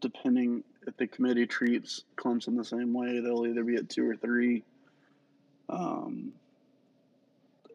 [0.00, 4.16] Depending if the committee treats Clemson the same way, they'll either be at two or
[4.16, 4.62] three.
[5.68, 6.32] Um,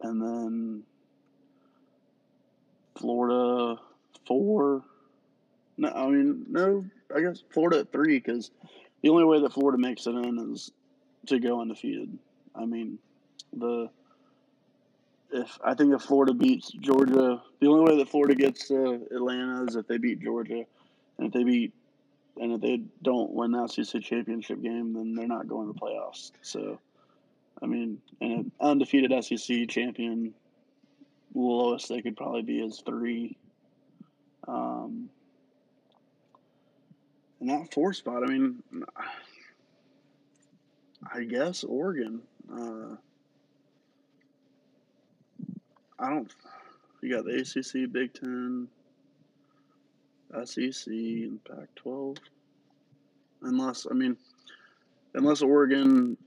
[0.01, 0.83] and then
[2.95, 3.79] Florida
[4.25, 4.83] four.
[5.77, 6.85] No, I mean no.
[7.13, 8.51] I guess Florida at three because
[9.01, 10.71] the only way that Florida makes it in is
[11.27, 12.17] to go undefeated.
[12.55, 12.97] I mean
[13.53, 13.89] the
[15.33, 19.65] if I think if Florida beats Georgia, the only way that Florida gets to Atlanta
[19.65, 20.65] is if they beat Georgia,
[21.17, 21.73] and if they beat
[22.39, 25.79] and if they don't win the SEC championship game, then they're not going to the
[25.79, 26.31] playoffs.
[26.41, 26.79] So,
[27.61, 30.33] I mean, an undefeated SEC champion,
[31.33, 33.37] lowest they could probably be is three.
[34.47, 35.09] Um,
[37.39, 38.63] and that four spot, I mean,
[41.13, 42.21] I guess Oregon.
[42.51, 42.95] Uh,
[45.99, 46.31] I don't.
[47.01, 48.67] You got the ACC, Big Ten,
[50.45, 52.17] SEC, and Pac-12.
[53.43, 54.17] Unless I mean,
[55.13, 56.17] unless Oregon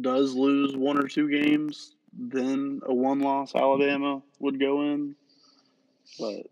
[0.00, 5.14] does lose one or two games, then a one-loss Alabama would go in.
[6.18, 6.46] But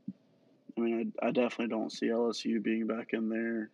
[0.77, 3.71] I mean, I, I definitely don't see LSU being back in there.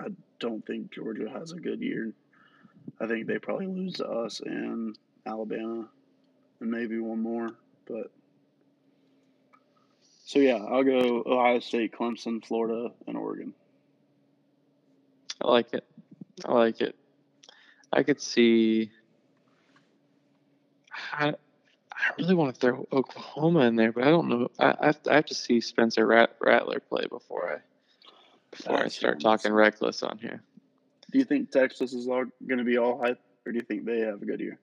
[0.00, 2.12] I don't think Georgia has a good year.
[3.00, 5.88] I think they probably lose to us and Alabama
[6.60, 7.50] and maybe one more.
[7.86, 8.10] But
[10.28, 13.54] so yeah, I'll go Ohio State, Clemson, Florida, and Oregon.
[15.40, 15.86] I like it.
[16.44, 16.94] I like it.
[17.90, 18.90] I could see.
[21.14, 24.50] I, I really want to throw Oklahoma in there, but I don't know.
[24.58, 27.60] I, I, have, to, I have to see Spencer Rat, Rattler play before I
[28.50, 30.42] before That's I start talking reckless on here.
[31.10, 33.86] Do you think Texas is all going to be all hype, or do you think
[33.86, 34.58] they have a good year?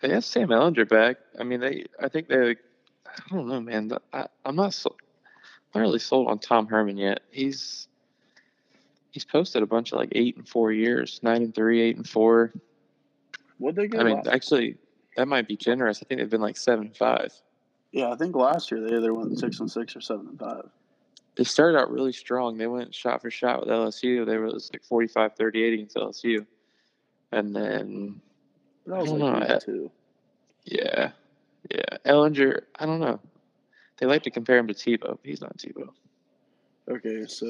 [0.00, 1.18] They have Sam Ehlinger back.
[1.38, 1.86] I mean, they.
[2.00, 2.56] I think they.
[3.06, 3.92] I don't know, man.
[4.12, 4.94] I, I'm not so.
[5.74, 7.20] I'm not really sold on Tom Herman yet.
[7.30, 7.88] He's
[9.10, 12.08] he's posted a bunch of like eight and four years, nine and three, eight and
[12.08, 12.52] four.
[13.58, 14.00] What they get?
[14.00, 14.28] I mean, last?
[14.28, 14.76] actually,
[15.16, 16.02] that might be generous.
[16.02, 17.32] I think they've been like seven and five.
[17.92, 20.68] Yeah, I think last year they either went six and six or seven and five.
[21.36, 22.58] They started out really strong.
[22.58, 24.26] They went shot for shot with LSU.
[24.26, 26.46] They were like 45 38 against LSU.
[27.30, 28.20] And then.
[28.86, 29.58] That was I don't like know.
[29.58, 29.90] Too.
[30.64, 31.12] Yeah.
[31.72, 31.98] Yeah.
[32.04, 33.20] Ehlinger, I don't know.
[33.98, 35.18] They like to compare him to Tebow.
[35.22, 35.88] He's not Tebow.
[36.90, 37.46] Okay, so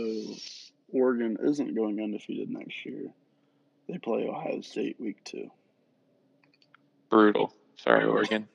[0.92, 3.10] Oregon isn't going undefeated next year.
[3.88, 5.50] They play Ohio State week two.
[7.10, 7.54] Brutal.
[7.76, 8.48] Sorry, Oregon.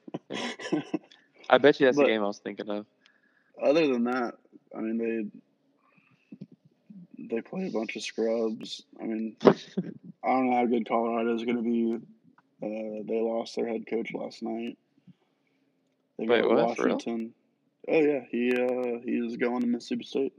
[1.49, 2.85] I bet you that's but the game I was thinking of.
[3.61, 4.35] Other than that,
[4.75, 4.97] I mean
[7.17, 8.83] they they play a bunch of scrubs.
[9.01, 9.51] I mean, I
[10.23, 11.95] don't know how good Colorado is going to be.
[12.61, 14.77] Uh, they lost their head coach last night.
[16.17, 16.67] They Wait, what?
[16.67, 17.33] Washington.
[17.89, 20.33] Oh yeah, he uh, he is going to Mississippi State.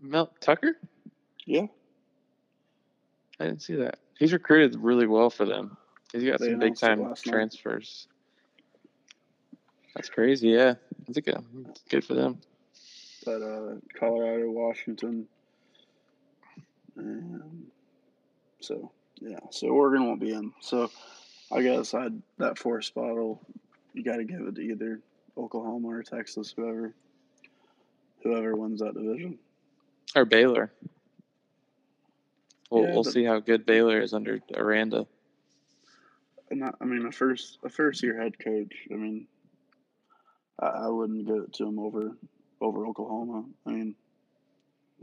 [0.00, 0.76] Mel Tucker?
[1.46, 1.66] Yeah.
[3.40, 3.98] I didn't see that.
[4.18, 5.76] He's recruited really well for them.
[6.12, 8.06] He's got they some big time transfers.
[8.08, 9.92] Night.
[9.96, 10.74] That's crazy, yeah.
[11.06, 11.44] That's good.
[11.68, 12.40] It's good for them.
[13.24, 15.26] But uh, Colorado, Washington,
[16.96, 17.66] and
[18.60, 20.52] so yeah, so Oregon won't be in.
[20.60, 20.90] So
[21.54, 23.40] I guess I that fourth spot will
[23.92, 25.00] you got to give it to either
[25.38, 26.92] Oklahoma or Texas, whoever
[28.22, 29.38] whoever wins that division.
[30.16, 30.72] Or Baylor.
[32.70, 35.06] We'll, yeah, we'll see how good Baylor is under Aranda.
[36.50, 38.74] Not, I mean, a first a first year head coach.
[38.90, 39.26] I mean,
[40.58, 42.16] I, I wouldn't give it to him over
[42.60, 43.44] over Oklahoma.
[43.66, 43.94] I mean,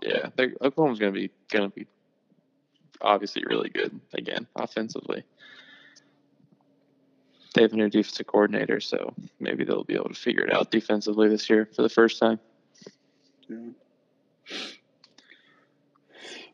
[0.01, 0.29] yeah,
[0.61, 1.87] Oklahoma's gonna be gonna be
[2.99, 5.23] obviously really good again offensively.
[7.53, 10.71] They have a new defensive coordinator, so maybe they'll be able to figure it out
[10.71, 12.39] defensively this year for the first time.
[13.49, 13.57] Yeah.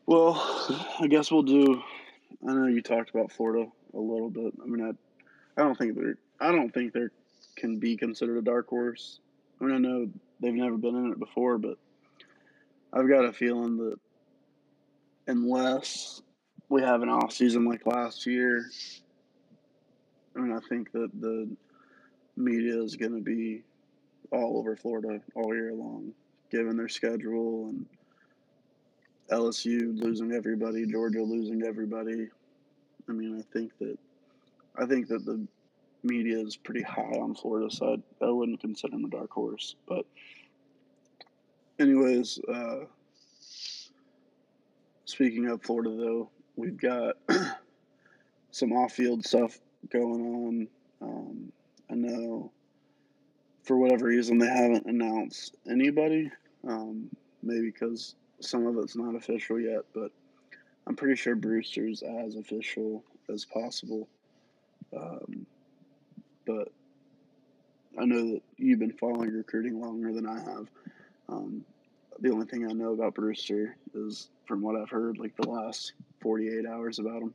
[0.06, 0.34] Well,
[1.00, 1.82] I guess we'll do.
[2.48, 4.54] I know you talked about Florida a little bit.
[4.62, 6.16] I mean, I, I don't think they're.
[6.40, 7.06] I don't think they
[7.56, 9.20] can be considered a dark horse.
[9.60, 10.08] I mean, I know
[10.40, 11.78] they've never been in it before, but
[12.92, 13.96] I've got a feeling that
[15.26, 16.22] unless
[16.68, 18.64] we have an off season like last year,
[20.36, 21.48] I mean, I think that the
[22.36, 23.62] media is going to be
[24.30, 26.12] all over Florida all year long,
[26.50, 27.86] given their schedule and
[29.30, 32.28] LSU losing everybody, Georgia losing everybody.
[33.08, 33.98] I mean, I think that
[34.76, 35.46] I think that the
[36.02, 39.74] media is pretty high on Florida, so I, I wouldn't consider them a dark horse.
[39.88, 40.06] But,
[41.78, 42.84] anyways, uh,
[45.04, 47.16] speaking of Florida, though, we've got
[48.52, 49.58] some off-field stuff
[49.90, 50.68] going on
[51.00, 51.52] Um,
[51.90, 52.50] I know
[53.62, 56.30] for whatever reason they haven't announced anybody.
[56.66, 57.10] Um,
[57.42, 60.10] maybe because some of it's not official yet, but
[60.86, 64.08] I'm pretty sure Brewster's as official as possible.
[64.96, 65.46] Um,
[66.46, 66.68] but
[68.00, 70.68] I know that you've been following recruiting longer than I have.
[71.28, 71.64] Um,
[72.20, 75.92] the only thing I know about Brewster is from what I've heard, like the last
[76.20, 77.34] 48 hours about him.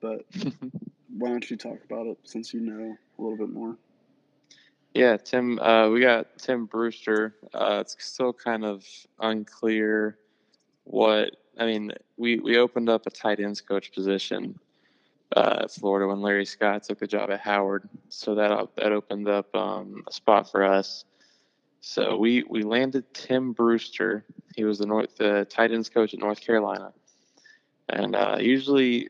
[0.00, 0.24] But
[1.16, 3.76] why don't you talk about it since you know a little bit more?
[4.94, 5.58] Yeah, Tim.
[5.58, 7.36] Uh, we got Tim Brewster.
[7.52, 8.84] Uh, it's still kind of
[9.20, 10.18] unclear
[10.84, 11.36] what.
[11.58, 14.58] I mean, we we opened up a tight ends coach position
[15.36, 19.28] uh, at Florida when Larry Scott took the job at Howard, so that that opened
[19.28, 21.04] up um, a spot for us.
[21.80, 24.24] So we we landed Tim Brewster.
[24.56, 26.92] He was the North the tight ends coach at North Carolina,
[27.88, 29.08] and uh, usually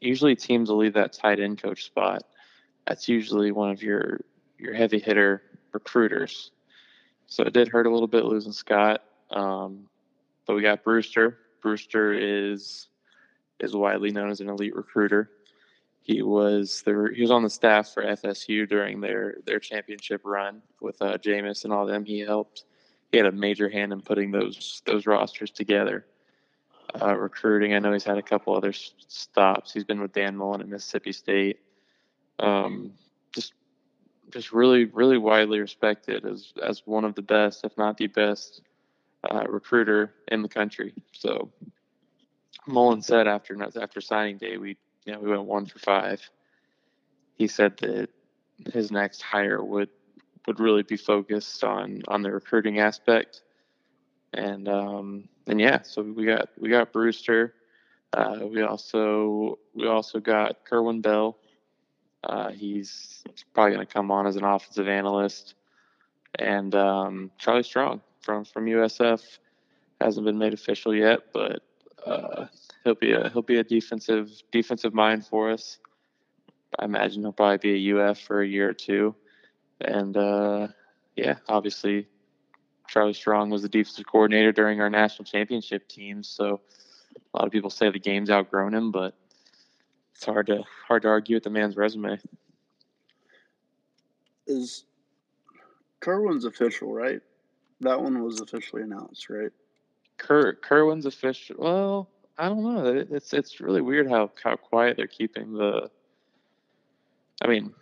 [0.00, 2.22] usually teams will leave that tight end coach spot.
[2.86, 4.20] That's usually one of your
[4.58, 6.50] your heavy hitter recruiters.
[7.26, 9.88] So it did hurt a little bit losing Scott, um,
[10.46, 11.38] but we got Brewster.
[11.60, 12.88] Brewster is
[13.60, 15.30] is widely known as an elite recruiter.
[16.00, 20.62] He was the he was on the staff for FSU during their their championship run
[20.80, 22.04] with uh, Jameis and all them.
[22.04, 22.64] He helped.
[23.12, 26.06] He had a major hand in putting those those rosters together.
[26.94, 29.72] Uh, recruiting, I know he's had a couple other stops.
[29.72, 31.60] He's been with Dan Mullen at Mississippi State.
[32.38, 32.92] Um,
[33.34, 33.52] just
[34.30, 38.62] just really really widely respected as as one of the best, if not the best,
[39.30, 40.94] uh, recruiter in the country.
[41.12, 41.50] So
[42.66, 46.20] Mullen said after after signing day, we you know, we went one for five.
[47.34, 48.10] He said that
[48.72, 49.88] his next hire would
[50.46, 53.42] would really be focused on on the recruiting aspect,
[54.32, 57.54] and um, and yeah, so we got we got Brewster.
[58.12, 61.38] Uh, we also we also got Kerwin Bell.
[62.22, 65.54] Uh, he's probably going to come on as an offensive analyst,
[66.38, 69.38] and um, Charlie Strong from from USF
[70.00, 71.62] hasn't been made official yet, but
[72.04, 72.46] uh,
[72.84, 75.78] he'll be a he'll be a defensive defensive mind for us.
[76.78, 79.14] I imagine he'll probably be a UF for a year or two,
[79.80, 80.68] and uh,
[81.16, 82.06] yeah, obviously
[82.88, 86.22] Charlie Strong was the defensive coordinator during our national championship team.
[86.22, 86.60] So
[87.14, 89.14] a lot of people say the game's outgrown him, but
[90.14, 92.18] it's hard to hard to argue with the man's resume.
[94.46, 94.84] Is
[96.00, 97.20] Kerwin's official, right?
[97.80, 99.52] That one was officially announced, right?
[100.16, 101.56] Ker Kerwin's official.
[101.58, 103.04] Well, I don't know.
[103.10, 105.90] It's it's really weird how how quiet they're keeping the.
[107.42, 107.72] I mean,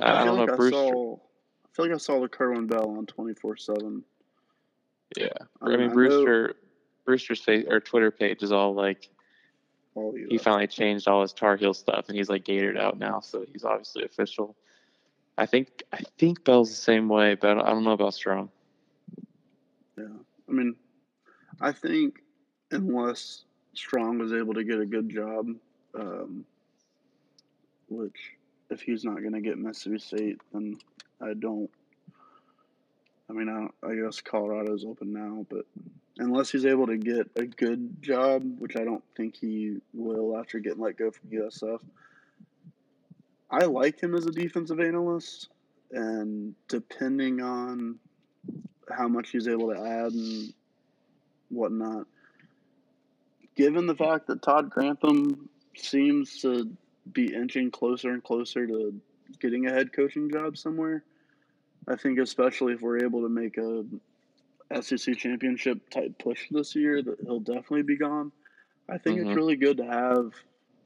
[0.00, 0.66] I, I don't like know.
[0.66, 4.04] I Saw, I feel like I saw the Kerwin Bell on twenty four seven.
[5.16, 5.28] Yeah,
[5.60, 6.48] I mean, I mean Brewster.
[6.48, 6.54] Know,
[7.04, 9.08] Brewster's face or Twitter page is all like.
[10.30, 13.44] He finally changed all his Tar Heel stuff, and he's like gated out now, so
[13.52, 14.56] he's obviously official.
[15.36, 18.50] I think I think Bell's the same way, but I don't know about Strong.
[19.98, 20.04] Yeah,
[20.48, 20.76] I mean,
[21.60, 22.22] I think
[22.70, 23.44] unless
[23.74, 25.48] Strong was able to get a good job,
[25.94, 26.44] um,
[27.88, 28.32] which
[28.70, 30.78] if he's not going to get Mississippi State, then
[31.20, 31.70] I don't.
[33.32, 35.64] I mean, I, I guess Colorado's open now, but
[36.18, 40.58] unless he's able to get a good job, which I don't think he will after
[40.58, 41.78] getting let go from USF,
[43.50, 45.48] I like him as a defensive analyst,
[45.90, 47.98] and depending on
[48.90, 50.52] how much he's able to add and
[51.48, 52.06] whatnot,
[53.56, 56.70] given the fact that Todd Grantham seems to
[57.10, 58.94] be inching closer and closer to
[59.40, 61.02] getting a head coaching job somewhere,
[61.88, 63.84] I think especially if we're able to make a
[64.82, 68.32] SEC championship type push this year, that he'll definitely be gone.
[68.88, 69.30] I think mm-hmm.
[69.30, 70.32] it's really good to have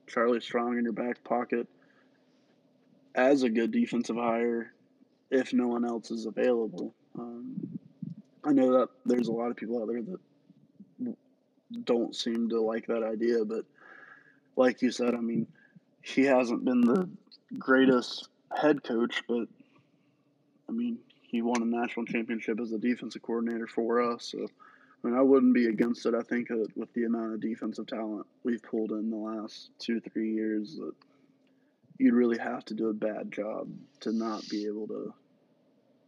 [0.07, 1.67] Charlie Strong in your back pocket
[3.15, 4.73] as a good defensive hire
[5.31, 6.95] if no one else is available.
[7.19, 7.79] Um,
[8.45, 10.21] I know that there's a lot of people out there that
[11.85, 13.45] don't seem to like that idea.
[13.45, 13.65] But
[14.57, 15.47] like you said, I mean,
[16.03, 17.09] he hasn't been the
[17.59, 19.49] greatest head coach, but
[20.69, 24.27] I mean, he won a national championship as a defensive coordinator for us.
[24.33, 26.14] So, I mean, I wouldn't be against it.
[26.14, 30.01] I think uh, with the amount of defensive talent we've pulled in the last two,
[30.01, 30.93] three years, that
[31.99, 33.69] you'd really have to do a bad job
[34.01, 35.14] to not be able to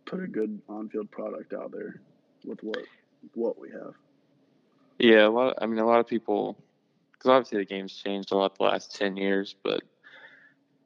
[0.04, 2.00] put a good on-field product out there
[2.44, 2.84] with what
[3.34, 3.94] what we have.
[4.98, 5.54] Yeah, a lot.
[5.54, 6.56] Of, I mean, a lot of people,
[7.12, 9.82] because obviously the game's changed a lot the last ten years, but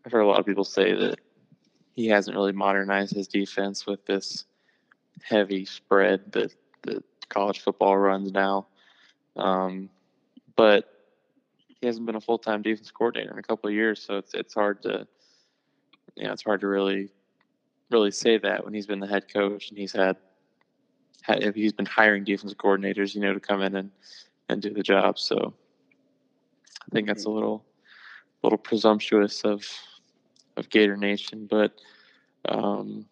[0.05, 1.18] I've heard a lot of people say that
[1.95, 4.45] he hasn't really modernized his defense with this
[5.22, 8.66] heavy spread that that college football runs now.
[9.36, 9.88] Um,
[10.57, 10.88] but
[11.68, 14.34] he hasn't been a full time defense coordinator in a couple of years, so it's
[14.34, 15.07] it's hard to
[16.16, 17.11] you know, it's hard to really,
[17.90, 20.16] really say that when he's been the head coach and he's had,
[21.22, 23.90] had he's been hiring defensive coordinators, you know, to come in and,
[24.49, 25.18] and do the job.
[25.18, 25.55] So
[26.80, 27.64] I think that's a little,
[28.43, 29.64] little presumptuous of,
[30.57, 31.47] of Gator Nation.
[31.51, 31.73] But
[32.49, 33.07] um,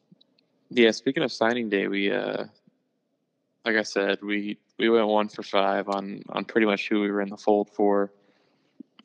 [0.70, 2.44] yeah, speaking of signing day, we, uh,
[3.64, 7.10] like I said, we we went one for five on on pretty much who we
[7.10, 8.12] were in the fold for.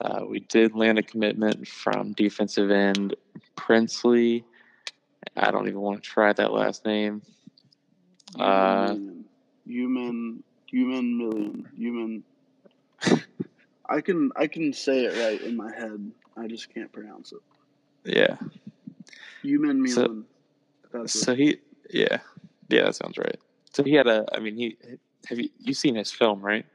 [0.02, 3.16] Uh, we did land a commitment from defensive end
[3.56, 4.44] Princely.
[5.36, 7.22] I don't even want to try that last name.
[8.38, 8.96] Uh,
[9.66, 12.24] human, human million, human.
[13.90, 16.12] I can I can say it right in my head.
[16.38, 17.40] I just can't pronounce it.
[18.06, 18.38] Yeah.
[19.42, 20.26] Human million.
[20.92, 21.58] So, so he,
[21.90, 22.20] yeah,
[22.70, 23.38] yeah, that sounds right.
[23.74, 24.26] So he had a.
[24.34, 24.78] I mean, he
[25.28, 26.66] have you you seen his film, right?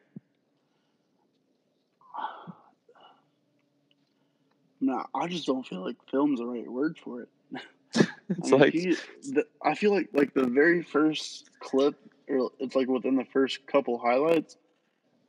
[4.80, 7.28] No, I just don't feel like film's the right word for it.
[8.28, 8.96] it's I mean, like he,
[9.32, 11.96] the, I feel like like the very first clip,
[12.28, 14.56] or it's like within the first couple highlights.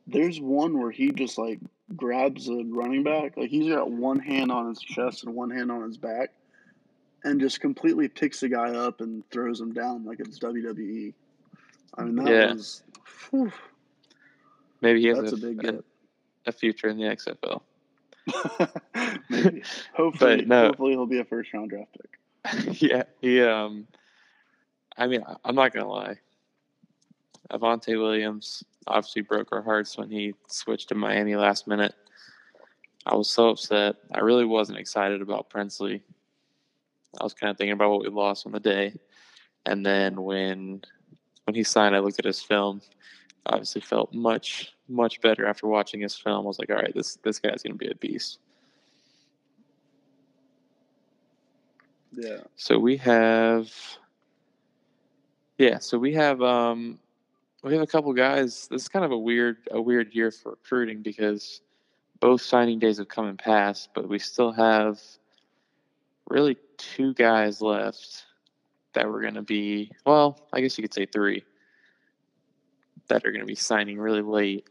[0.06, 1.60] There's one where he just like
[1.96, 5.70] grabs a running back, like he's got one hand on his chest and one hand
[5.70, 6.30] on his back,
[7.24, 11.14] and just completely picks the guy up and throws him down like it's WWE.
[11.96, 12.52] I mean, that yeah.
[12.52, 12.82] was.
[13.30, 13.52] Whew.
[14.80, 15.84] Maybe he has That's a, a big a,
[16.46, 17.60] a, future in the XFL.
[19.30, 19.62] Maybe.
[19.94, 20.66] Hopefully, no.
[20.66, 22.80] hopefully he'll be a first round draft pick.
[22.82, 23.40] yeah, he.
[23.42, 23.86] Um,
[24.96, 26.16] I mean, I'm not gonna lie.
[27.52, 31.94] Avantae Williams obviously broke our hearts when he switched to Miami last minute.
[33.04, 33.96] I was so upset.
[34.12, 36.02] I really wasn't excited about Princely.
[37.20, 38.94] I was kind of thinking about what we lost on the day,
[39.66, 40.82] and then when
[41.44, 42.80] when he signed, I looked at his film.
[43.46, 46.44] Obviously, felt much much better after watching his film.
[46.44, 48.38] I was like, all right, this this guy's gonna be a beast.
[52.12, 52.40] Yeah.
[52.56, 53.72] So we have,
[55.58, 55.78] yeah.
[55.78, 56.98] So we have um,
[57.62, 58.68] we have a couple guys.
[58.70, 61.60] This is kind of a weird a weird year for recruiting because
[62.20, 65.00] both signing days have come and passed, but we still have
[66.28, 68.24] really two guys left
[68.94, 71.44] that were going to be, well, I guess you could say three
[73.08, 74.68] that are going to be signing really late.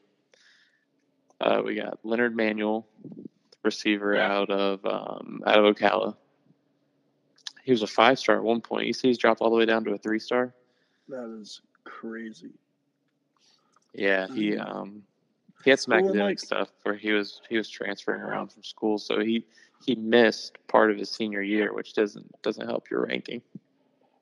[1.39, 2.87] Uh, we got Leonard Manuel,
[3.63, 6.15] receiver out of um, out of Ocala.
[7.63, 8.87] He was a five star at one point.
[8.87, 10.53] You see, he's dropped all the way down to a three star.
[11.09, 12.51] That is crazy.
[13.93, 15.03] Yeah, he um,
[15.63, 18.97] he had some academic like, stuff where he was he was transferring around from school,
[18.97, 19.45] so he
[19.85, 23.41] he missed part of his senior year, which doesn't doesn't help your ranking.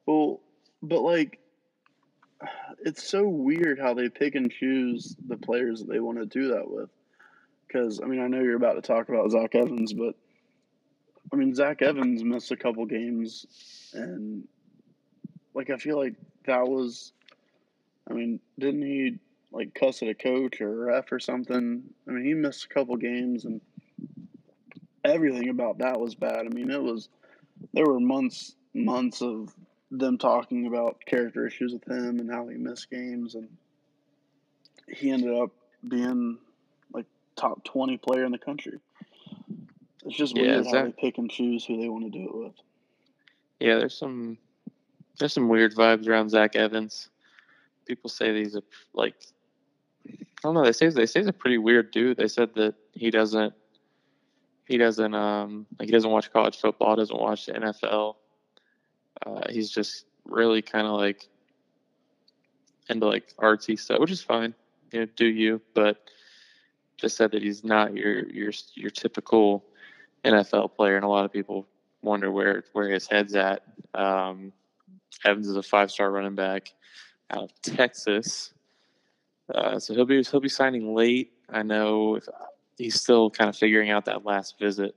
[0.06, 0.42] Well,
[0.82, 1.40] but like,
[2.84, 6.50] it's so weird how they pick and choose the players that they want to do
[6.50, 6.90] that with.
[7.68, 10.16] Because I mean, I know you're about to talk about Zach Evans, but
[11.32, 13.46] I mean, Zach Evans missed a couple games,
[13.94, 14.48] and
[15.54, 16.16] like I feel like
[16.46, 17.14] that was,
[18.10, 19.20] I mean, didn't he
[19.52, 21.84] like cuss at a coach or a ref or something?
[22.08, 23.62] I mean, he missed a couple games, and
[25.04, 26.46] everything about that was bad.
[26.46, 27.10] I mean, it was
[27.74, 29.54] there were months months of
[29.92, 33.50] them talking about character issues with him and how he missed games, and
[34.88, 35.52] he ended up
[35.88, 36.38] being
[36.94, 38.80] like top twenty player in the country.
[40.06, 40.86] It's just yeah, weird how that...
[40.86, 42.54] they pick and choose who they want to do it with.
[43.60, 44.38] Yeah, there's some
[45.18, 47.10] there's some weird vibes around Zach Evans.
[47.86, 49.16] People say he's a like
[50.40, 50.64] I don't know.
[50.64, 52.18] They say they say he's a pretty weird dude.
[52.18, 53.54] They said that he doesn't
[54.66, 58.16] he doesn't um like he doesn't watch college football, doesn't watch the NFL.
[59.26, 61.28] Uh, he's just really kind of like
[62.90, 64.54] into like artsy stuff, which is fine.
[64.92, 65.62] You know, do you?
[65.74, 66.10] But
[66.98, 69.66] just said that he's not your your your typical
[70.24, 71.68] NFL player, and a lot of people
[72.02, 73.64] wonder where where his head's at.
[73.94, 74.54] Um,
[75.26, 76.74] Evans is a five star running back
[77.32, 78.54] out of Texas,
[79.54, 81.32] uh, so he'll be he'll be signing late.
[81.50, 82.28] I know if,
[82.78, 84.96] he's still kind of figuring out that last visit,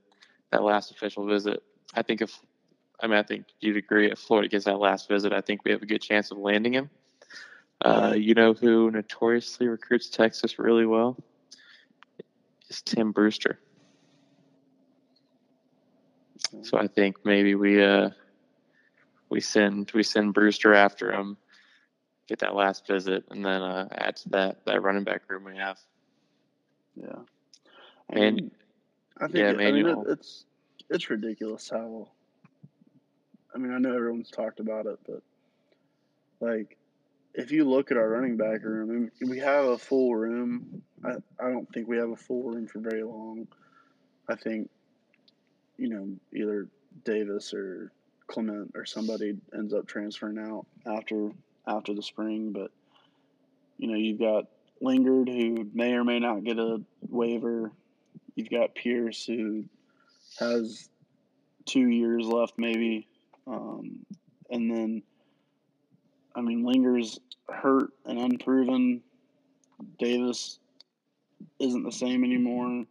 [0.51, 1.61] that last official visit.
[1.93, 2.39] I think if
[2.99, 5.71] I mean, I think you'd agree if Florida gets that last visit, I think we
[5.71, 6.89] have a good chance of landing him.
[7.83, 11.17] Uh, you know who notoriously recruits Texas really well?
[12.69, 13.59] Is Tim Brewster.
[16.61, 18.11] So I think maybe we uh,
[19.29, 21.35] we send we send Brewster after him,
[22.27, 25.57] get that last visit, and then uh, add to that that running back room we
[25.57, 25.79] have.
[26.95, 27.07] Yeah,
[28.11, 28.51] I mean, and
[29.17, 30.45] I think yeah, it, I mean, it, it's
[30.89, 32.07] it's ridiculous how
[33.53, 35.21] I mean, I know everyone's talked about it, but
[36.39, 36.77] like,
[37.33, 40.81] if you look at our running back room, we have a full room.
[41.03, 43.47] I, I don't think we have a full room for very long.
[44.27, 44.69] I think,
[45.77, 46.67] you know, either
[47.03, 47.91] Davis or
[48.27, 51.31] Clement or somebody ends up transferring out after
[51.67, 52.51] after the spring.
[52.51, 52.71] But
[53.77, 54.45] you know, you've got
[54.81, 57.71] Lingard who may or may not get a waiver.
[58.35, 59.65] You've got Pierce who
[60.39, 60.89] has
[61.65, 63.07] two years left, maybe,
[63.47, 64.05] um,
[64.49, 65.03] and then
[66.35, 69.01] I mean Lingard's hurt and unproven.
[69.99, 70.59] Davis
[71.59, 72.85] isn't the same anymore.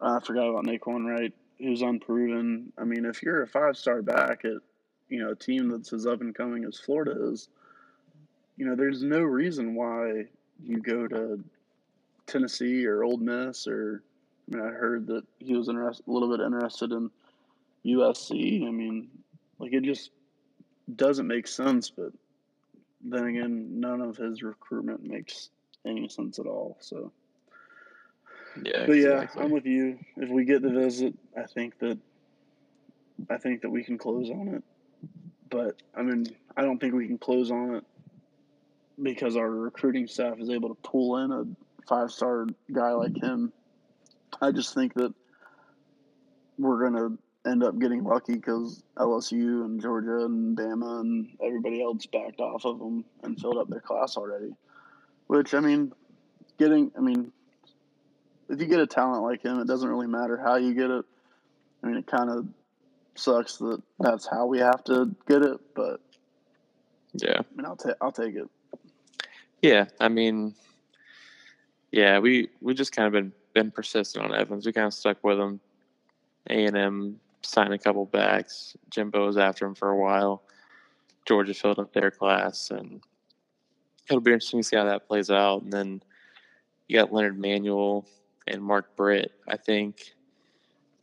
[0.00, 2.72] I forgot about Nay'Quan Wright, who's unproven.
[2.78, 4.62] I mean, if you're a five star back at
[5.10, 7.48] you know a team that's as up and coming as Florida is,
[8.56, 10.24] you know, there's no reason why
[10.62, 11.42] you go to
[12.26, 14.02] Tennessee or Ole Miss or
[14.50, 17.10] I mean, I heard that he was interest, a little bit interested in
[17.86, 18.66] USC.
[18.66, 19.08] I mean,
[19.58, 20.10] like it just
[20.96, 21.90] doesn't make sense.
[21.90, 22.12] But
[23.02, 25.50] then again, none of his recruitment makes
[25.86, 26.76] any sense at all.
[26.80, 27.12] So,
[28.62, 29.42] Yeah, but yeah, exactly.
[29.42, 29.98] I'm with you.
[30.16, 31.98] If we get the visit, I think that
[33.28, 34.62] I think that we can close on it.
[35.50, 36.26] But I mean,
[36.56, 37.84] I don't think we can close on it
[39.02, 41.44] because our recruiting staff is able to pull in a
[41.88, 43.52] five star guy like him.
[44.40, 45.12] I just think that
[46.58, 52.06] we're gonna end up getting lucky because LSU and Georgia and Bama and everybody else
[52.06, 54.52] backed off of them and filled up their class already.
[55.26, 55.92] Which I mean,
[56.58, 57.32] getting I mean,
[58.48, 61.04] if you get a talent like him, it doesn't really matter how you get it.
[61.82, 62.46] I mean, it kind of
[63.14, 66.00] sucks that that's how we have to get it, but
[67.14, 67.40] yeah.
[67.40, 68.48] I mean, I'll take I'll take it.
[69.62, 70.54] Yeah, I mean,
[71.92, 74.66] yeah, we we just kind of been been persistent on Evans.
[74.66, 75.60] We kind of stuck with him.
[76.48, 78.76] A and M signed a couple backs.
[78.90, 80.42] Jimbo was after him for a while.
[81.26, 83.00] Georgia filled up their class, and
[84.08, 85.62] it'll be interesting to see how that plays out.
[85.62, 86.02] And then
[86.88, 88.06] you got Leonard Manuel
[88.46, 89.32] and Mark Britt.
[89.48, 90.14] I think,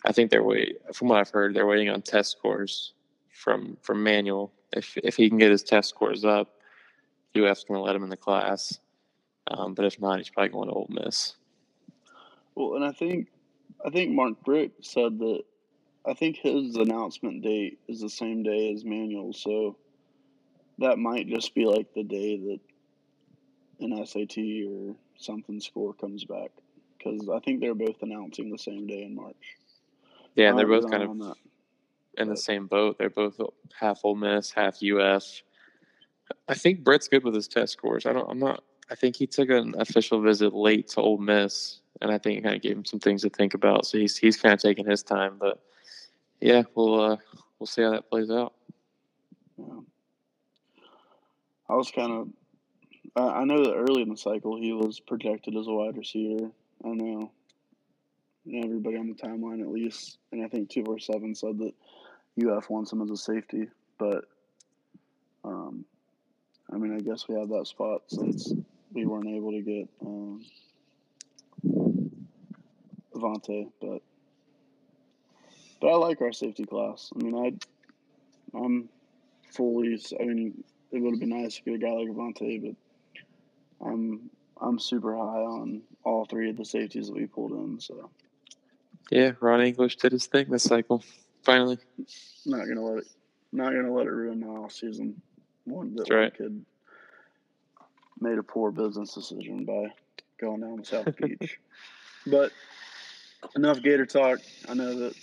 [0.07, 0.77] I think they're wait.
[0.93, 2.93] From what I've heard, they're waiting on test scores
[3.33, 4.53] from from Manuel.
[4.71, 6.55] If if he can get his test scores up,
[7.35, 8.79] UF's going to let him in the class.
[9.47, 11.35] Um, but if not, he's probably going to Ole Miss.
[12.55, 13.27] Well, and I think
[13.85, 15.41] I think Mark Britt said that
[16.05, 19.75] I think his announcement date is the same day as Manuel, so
[20.79, 22.59] that might just be like the day that
[23.81, 24.37] an SAT
[24.69, 26.51] or something score comes back
[26.97, 29.57] because I think they're both announcing the same day in March.
[30.38, 31.35] Yeah, and they're both kind of
[32.15, 32.99] in the same boat.
[32.99, 33.39] They're both
[33.77, 35.41] half Ole Miss, half UF.
[36.47, 38.05] I think Britt's good with his test scores.
[38.05, 38.29] I don't.
[38.29, 38.63] I'm not.
[38.91, 42.43] I think he took an official visit late to Ole Miss, and I think it
[42.43, 43.88] kind of gave him some things to think about.
[43.88, 45.38] So he's he's kind of taking his time.
[45.39, 45.59] But
[46.39, 47.17] yeah, we'll uh,
[47.57, 48.53] we'll see how that plays out.
[49.57, 49.79] Yeah.
[51.67, 52.27] I was kind of.
[53.15, 56.51] I I know that early in the cycle he was projected as a wide receiver.
[56.85, 57.31] I know.
[58.53, 61.73] Everybody on the timeline, at least, and I think two four seven said that
[62.41, 63.67] UF wants him as a safety,
[63.97, 64.25] but
[65.43, 65.85] um,
[66.71, 68.53] I mean, I guess we have that spot since
[68.93, 70.45] we weren't able to get um,
[73.15, 74.01] Avantae, but
[75.79, 77.11] but I like our safety class.
[77.15, 78.89] I mean, I I'm
[79.51, 79.99] fully.
[80.19, 82.75] I mean, it would have been nice to get a guy like Avantae,
[83.79, 84.29] but I'm
[84.59, 87.79] I'm super high on all three of the safeties that we pulled in.
[87.79, 88.09] So
[89.09, 91.03] Yeah, Ron English did his thing this cycle.
[91.43, 91.77] Finally,
[92.45, 93.07] not gonna let it
[93.51, 95.21] not gonna let it ruin my off season.
[95.65, 96.35] One that right.
[96.35, 96.65] kid
[98.19, 99.93] made a poor business decision by
[100.39, 101.59] going down to South Beach.
[102.25, 102.51] But
[103.55, 104.39] enough Gator talk.
[104.67, 105.15] I know that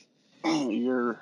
[0.70, 1.20] you're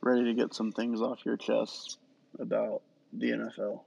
[0.00, 1.98] ready to get some things off your chest
[2.38, 3.56] about the NFL.
[3.56, 3.82] So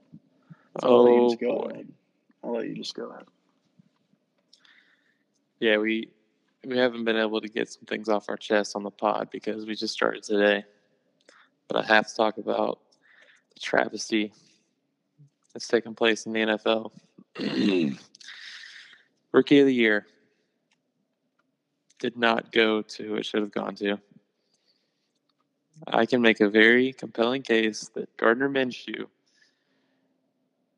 [0.82, 1.70] I'll let you oh just go boy.
[1.72, 1.88] ahead.
[2.44, 3.24] I'll let you just go ahead.
[5.60, 6.10] Yeah, we
[6.66, 9.66] we haven't been able to get some things off our chest on the pod because
[9.66, 10.64] we just started today.
[11.68, 12.80] But I have to talk about
[13.54, 14.32] the travesty
[15.52, 16.90] that's taking place in the NFL.
[19.32, 20.06] Rookie of the year
[21.98, 23.98] did not go to who it should have gone to.
[25.86, 29.06] I can make a very compelling case that Gardner Minshew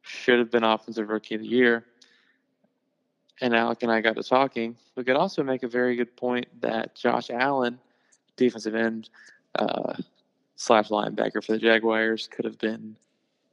[0.02, 1.84] should have been offensive rookie of the year.
[3.40, 4.76] And Alec and I got to talking.
[4.96, 7.78] We could also make a very good point that Josh Allen,
[8.36, 9.08] defensive end
[9.54, 9.94] uh,
[10.56, 12.96] slash linebacker for the Jaguars, could have been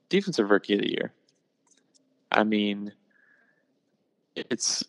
[0.10, 1.14] defensive rookie of the year.
[2.32, 2.92] I mean,
[4.36, 4.84] it's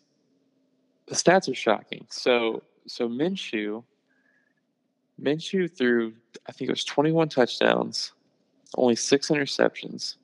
[1.07, 2.05] the stats are shocking.
[2.09, 3.83] So so Minshew
[5.21, 6.13] Minshew threw
[6.47, 8.13] I think it was 21 touchdowns,
[8.75, 10.15] only six interceptions.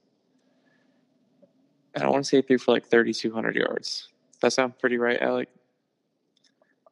[1.93, 4.09] And I want to say he threw for like 3,200 yards.
[4.45, 5.49] That sound pretty right, Alec?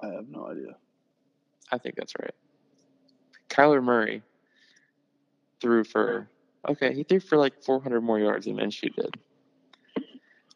[0.02, 0.76] I have no idea.
[1.72, 2.34] I think that's right.
[3.48, 4.24] Kyler Murray
[5.62, 6.28] threw for
[6.68, 9.20] okay, he threw for like 400 more yards than Minshew did,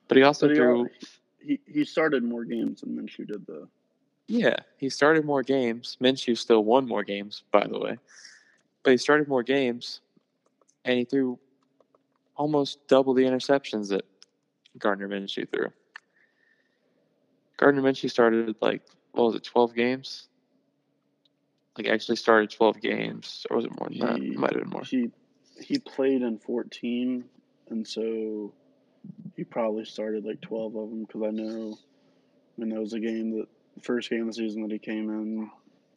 [0.08, 0.80] but he also But he, threw.
[0.80, 0.90] al-
[1.40, 3.68] he he started more games than Minshew did though.
[4.26, 5.98] Yeah, he started more games.
[6.02, 8.00] Minshew still won more games, by the way,
[8.82, 10.02] but he started more games,
[10.84, 11.38] and he threw
[12.36, 14.04] almost double the interceptions that
[14.80, 15.72] Gardner Minshew threw.
[17.58, 18.82] Gardner Minshew started like
[19.12, 20.28] what was it, 12 games?
[21.78, 24.20] Like actually started 12 games, or was it more than that?
[24.20, 24.84] He- It might have been more.
[24.84, 25.12] He
[25.60, 27.24] he played in 14,
[27.70, 28.54] and so
[29.36, 31.78] he probably started like 12 of them because I know.
[32.58, 33.48] I mean, that was a game that
[33.82, 35.50] first game of the season that he came in,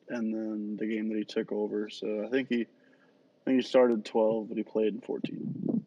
[0.08, 1.88] and then the game that he took over.
[1.90, 5.84] So I think he, I think he started 12, but he played in 14.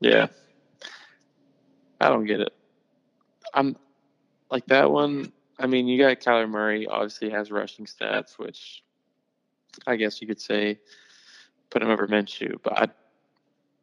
[0.00, 0.28] Yeah.
[2.00, 2.52] I don't get it.
[3.54, 3.76] I'm
[4.50, 5.32] like that one.
[5.58, 8.82] I mean, you got Kyler Murray, obviously has rushing stats, which
[9.86, 10.78] I guess you could say
[11.70, 12.56] put him over Minshew.
[12.62, 12.88] But I,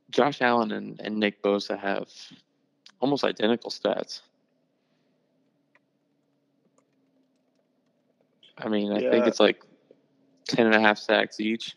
[0.10, 2.08] Josh Allen and, and Nick Bosa have
[3.02, 4.22] almost identical stats.
[8.58, 9.62] I mean, I think it's like
[10.48, 11.76] 10 and a half sacks each.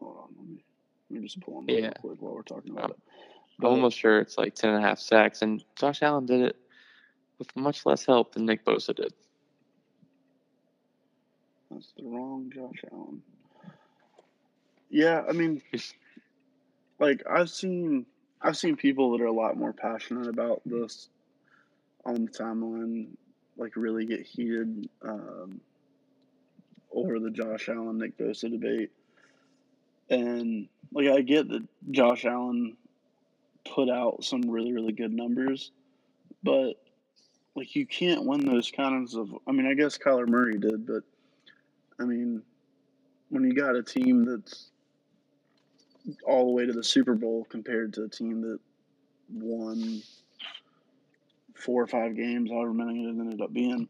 [0.00, 0.64] Hold on, let me,
[1.10, 1.80] let me just pull them Yeah.
[1.82, 2.96] real quick while we're talking about Um, it.
[3.06, 5.42] I'm But- almost sure it's like 10 and a half sacks.
[5.42, 6.56] And Josh Allen did it
[7.42, 9.12] with much less help than Nick Bosa did.
[11.70, 13.22] That's the wrong Josh Allen.
[14.90, 15.60] Yeah, I mean,
[17.00, 18.06] like I've seen,
[18.40, 21.08] I've seen people that are a lot more passionate about this
[22.04, 23.08] on the timeline,
[23.56, 25.60] like really get heated um,
[26.92, 28.92] over the Josh Allen Nick Bosa debate,
[30.10, 32.76] and like I get that Josh Allen
[33.74, 35.72] put out some really really good numbers,
[36.44, 36.74] but
[37.54, 39.34] like you can't win those kinds of.
[39.46, 41.02] I mean, I guess Kyler Murray did, but
[41.98, 42.42] I mean,
[43.28, 44.70] when you got a team that's
[46.26, 48.58] all the way to the Super Bowl compared to a team that
[49.32, 50.02] won
[51.54, 53.88] four or five games, however many it ended up being,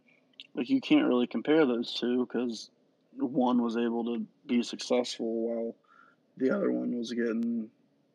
[0.54, 2.70] like you can't really compare those two because
[3.16, 5.74] one was able to be successful while
[6.36, 7.68] the other one was getting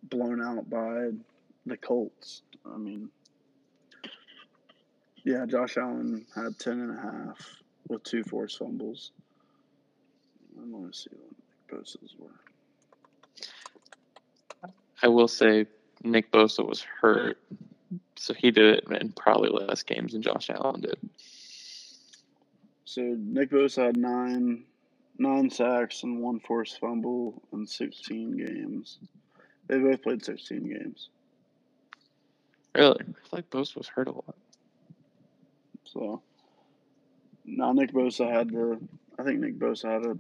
[0.03, 1.09] blown out by
[1.65, 2.41] the Colts.
[2.65, 3.09] I mean,
[5.27, 9.11] yeah, Josh Allen had 10 and a half with two forced fumbles.
[10.57, 11.31] I want to see what
[11.69, 12.29] Nick Bosa's were.
[15.03, 15.65] I will say
[16.01, 17.37] Nick Bosa was hurt,
[18.15, 20.97] so he did it in probably less games than Josh Allen did.
[22.85, 24.63] So Nick Bosa had nine
[25.19, 28.97] nine sacks and one forced fumble in 16 games.
[29.67, 31.09] They both played 16 games.
[32.73, 34.35] Really, I feel like Bosa was hurt a lot.
[35.91, 36.21] So
[37.45, 38.79] now Nick Bosa had the.
[39.19, 40.17] I think Nick Bosa had a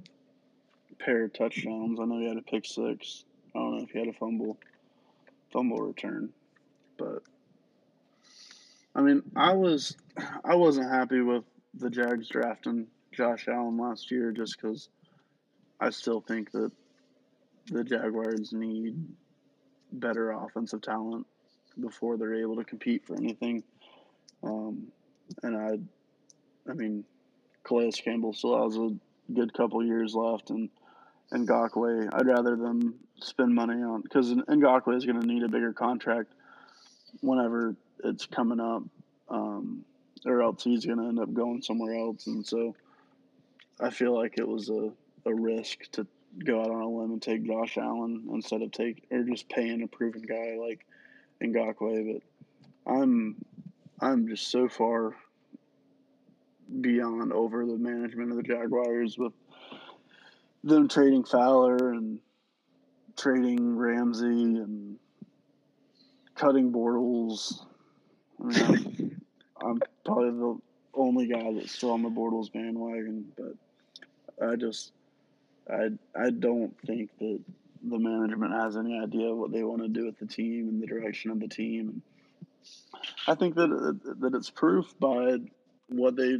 [1.03, 1.99] pair of touchdowns.
[1.99, 3.25] I know he had a pick six.
[3.55, 4.57] I don't know if he had a fumble
[5.51, 6.29] fumble return,
[6.97, 7.23] but
[8.95, 9.95] I mean, I was
[10.43, 11.43] I wasn't happy with
[11.75, 14.89] the Jags drafting Josh Allen last year just because
[15.79, 16.71] I still think that
[17.67, 18.95] the Jaguars need
[19.91, 21.27] better offensive talent
[21.79, 23.63] before they're able to compete for anything.
[24.43, 24.87] Um,
[25.43, 27.03] and I, I mean,
[27.63, 28.95] Calais Campbell still has a
[29.33, 30.69] good couple years left, and
[31.31, 35.49] and Ngakoue, I'd rather them spend money on because Ngakoue is going to need a
[35.49, 36.31] bigger contract
[37.21, 38.83] whenever it's coming up,
[39.29, 39.83] um,
[40.25, 42.27] or else he's going to end up going somewhere else.
[42.27, 42.75] And so,
[43.79, 44.91] I feel like it was a,
[45.25, 46.07] a risk to
[46.45, 49.83] go out on a limb and take Josh Allen instead of take or just paying
[49.83, 50.85] a proven guy like
[51.41, 52.21] Ngakoue.
[52.85, 53.35] But I'm
[53.99, 55.15] I'm just so far
[56.81, 59.33] beyond over the management of the Jaguars with
[60.63, 62.19] them trading Fowler and
[63.17, 64.97] trading Ramsey and
[66.35, 67.65] cutting Bortles.
[68.39, 69.21] I mean,
[69.59, 70.57] I'm, I'm probably the
[70.93, 74.91] only guy that's still on the Bortles bandwagon, but I just
[75.69, 77.39] I I don't think that
[77.83, 80.87] the management has any idea what they want to do with the team and the
[80.87, 82.01] direction of the team.
[83.27, 85.37] I think that that it's proof by
[85.89, 86.39] what they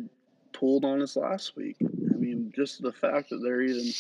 [0.54, 1.78] pulled on us last week.
[1.82, 3.92] I mean, just the fact that they're even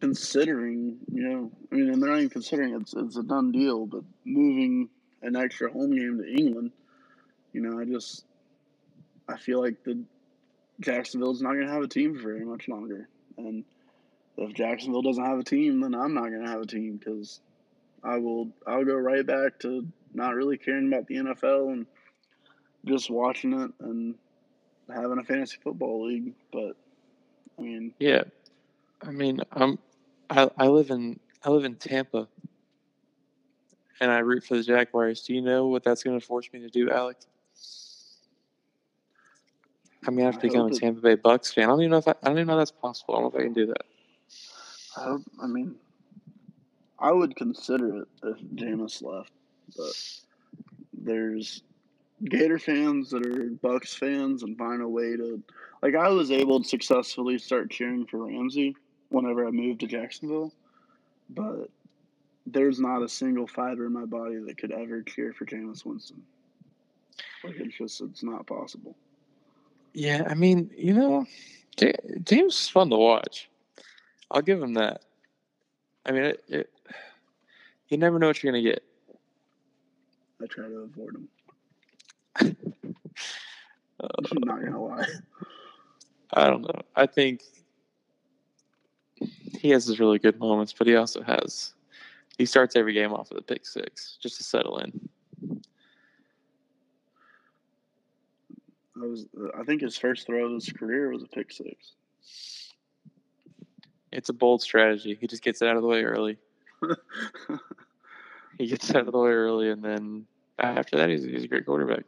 [0.00, 3.86] considering, you know, I mean, and they're not even considering it's it's a done deal,
[3.86, 4.88] but moving
[5.22, 6.72] an extra home game to England,
[7.52, 8.24] you know, I just
[9.28, 10.02] I feel like the
[10.80, 13.64] Jacksonville's not going to have a team for very much longer, and
[14.36, 17.40] if Jacksonville doesn't have a team, then I'm not going to have a team because
[18.02, 21.86] I will I'll go right back to not really caring about the NFL and
[22.84, 24.14] just watching it and
[24.92, 26.34] having a fantasy football league.
[26.52, 26.76] But
[27.58, 28.24] I mean, Yeah,
[29.02, 29.78] I mean, I'm
[30.30, 32.28] I I live in I live in Tampa,
[34.00, 35.22] and I root for the Jaguars.
[35.22, 37.16] Do you know what that's going to force me to do, Alec?
[40.06, 41.64] I'm gonna have to I become a Tampa Bay Bucks fan.
[41.64, 43.14] I don't even know if I, I don't even know if that's possible.
[43.14, 43.84] I don't know if I can do that.
[44.96, 45.76] I, hope, I mean,
[46.98, 49.32] I would consider it if Jameis left,
[49.76, 49.92] but
[50.92, 51.62] there's
[52.24, 55.42] Gator fans that are Bucks fans and find a way to.
[55.82, 58.76] Like, I was able to successfully start cheering for Ramsey
[59.08, 60.52] whenever I moved to Jacksonville,
[61.30, 61.68] but
[62.46, 66.22] there's not a single fiber in my body that could ever cheer for Jameis Winston.
[67.42, 68.94] Like, it's just, it's not possible.
[69.92, 71.26] Yeah, I mean, you know,
[71.78, 73.50] Ja- Jameis is fun to watch.
[74.30, 75.02] I'll give him that.
[76.06, 76.70] I mean, it, it,
[77.88, 78.82] you never know what you're gonna get.
[80.42, 82.56] I try to avoid him.
[84.00, 85.06] Uh, I'm not gonna lie.
[86.32, 86.80] I don't know.
[86.96, 87.42] I think
[89.60, 91.74] he has his really good moments, but he also has.
[92.36, 95.08] He starts every game off with a pick six just to settle in.
[99.00, 99.26] I was.
[99.56, 101.94] I think his first throw of his career was a pick six.
[104.10, 105.16] It's a bold strategy.
[105.20, 106.38] He just gets it out of the way early.
[108.58, 110.26] He gets it out of the way early, and then
[110.58, 112.04] after that, he's, he's a great quarterback.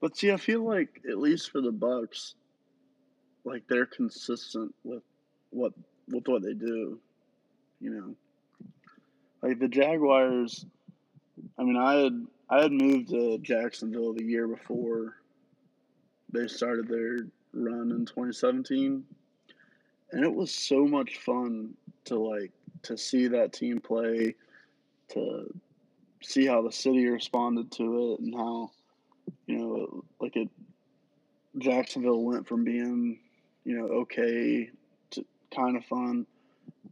[0.00, 2.34] But see, I feel like at least for the Bucks,
[3.44, 5.02] like they're consistent with
[5.50, 5.72] what
[6.08, 6.98] with what they do.
[7.80, 8.14] You know,
[9.42, 10.66] like the Jaguars.
[11.58, 15.16] I mean, I had I had moved to Jacksonville the year before
[16.32, 17.18] they started their
[17.52, 19.04] run in 2017,
[20.12, 21.74] and it was so much fun
[22.06, 22.50] to like
[22.82, 24.34] to see that team play,
[25.10, 25.46] to
[26.22, 28.70] see how the city responded to it, and how
[29.46, 30.48] you know, like it,
[31.58, 33.18] Jacksonville went from being,
[33.64, 34.70] you know, okay
[35.10, 36.26] to kind of fun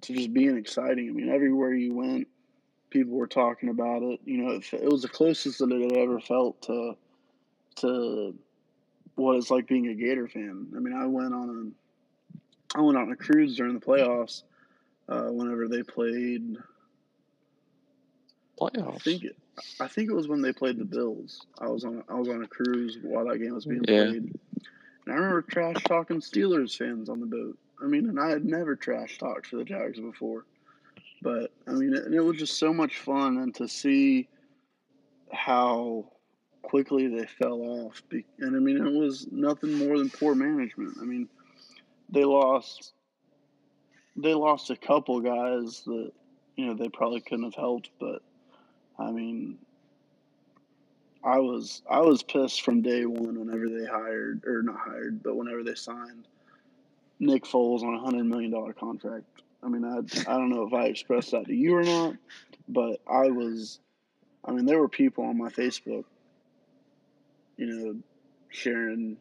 [0.02, 1.08] to just being exciting.
[1.08, 2.28] I mean, everywhere you went,
[2.90, 4.20] people were talking about it.
[4.24, 6.96] You know, it, it was the closest that it had ever felt to
[7.76, 8.34] to
[9.14, 10.68] what it's like being a Gator fan.
[10.76, 11.72] I mean, I went on
[12.74, 14.42] a I went on a cruise during the playoffs.
[15.08, 16.56] Uh, whenever they played,
[18.94, 19.36] I think it,
[19.80, 21.46] I think it was when they played the Bills.
[21.58, 24.04] I was on I was on a cruise while that game was being Yeah.
[24.04, 24.38] played, and
[25.08, 27.58] I remember trash talking Steelers fans on the boat.
[27.82, 30.44] I mean, and I had never trash talked for the Jags before,
[31.22, 34.28] but I mean, it, and it was just so much fun, and to see
[35.32, 36.10] how
[36.62, 38.02] quickly they fell off.
[38.38, 40.98] And I mean, it was nothing more than poor management.
[41.00, 41.28] I mean,
[42.10, 42.92] they lost.
[44.16, 46.12] They lost a couple guys that
[46.56, 48.22] you know they probably couldn't have helped, but
[49.00, 49.58] I mean,
[51.24, 55.36] I was I was pissed from day one whenever they hired or not hired, but
[55.36, 56.28] whenever they signed
[57.18, 59.24] Nick Foles on a hundred million dollar contract.
[59.62, 59.98] I mean, I
[60.30, 62.14] I don't know if I expressed that to you or not,
[62.68, 63.80] but I was.
[64.44, 66.04] I mean, there were people on my Facebook,
[67.58, 67.96] you know,
[68.48, 69.18] sharing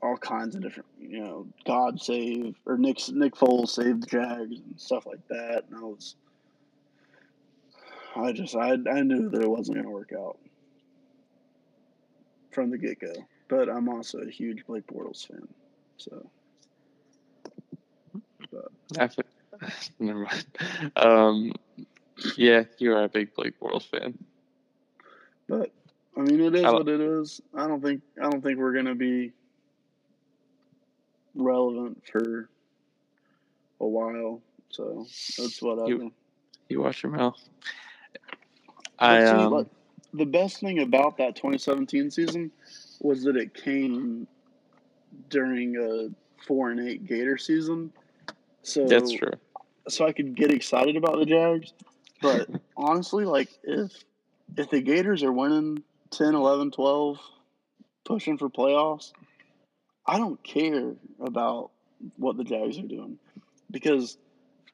[0.00, 4.60] all kinds of different, you know, God save or Nick Nick Foles saved the Jags
[4.60, 6.16] and stuff like that, and I was.
[8.18, 10.38] I just I I knew that it wasn't going to work out
[12.50, 13.12] from the get go.
[13.48, 15.48] But I'm also a huge Blake Bortles fan,
[15.96, 16.28] so
[18.98, 19.22] I fi-
[19.98, 20.46] Never mind.
[20.96, 21.52] Um,
[22.36, 24.18] yeah, you are a big Blake Bortles fan.
[25.48, 25.70] but
[26.16, 27.40] I mean it is I what it is.
[27.54, 29.32] I don't think I don't think we're going to be
[31.34, 32.48] relevant for
[33.80, 35.06] a while, so
[35.38, 36.08] that's whatever.
[36.68, 37.40] You watch your mouth.
[38.98, 39.68] I um,
[40.12, 42.50] the best thing about that 2017 season
[43.00, 44.26] was that it came
[45.30, 46.08] during a
[46.46, 47.92] four and eight Gator season.
[48.62, 49.32] So that's true.
[49.88, 51.72] so I could get excited about the Jags.
[52.20, 53.92] But honestly, like if
[54.56, 57.18] if the Gators are winning 10, 11, 12,
[58.04, 59.12] pushing for playoffs,
[60.06, 61.70] I don't care about
[62.16, 63.18] what the Jags are doing.
[63.70, 64.16] Because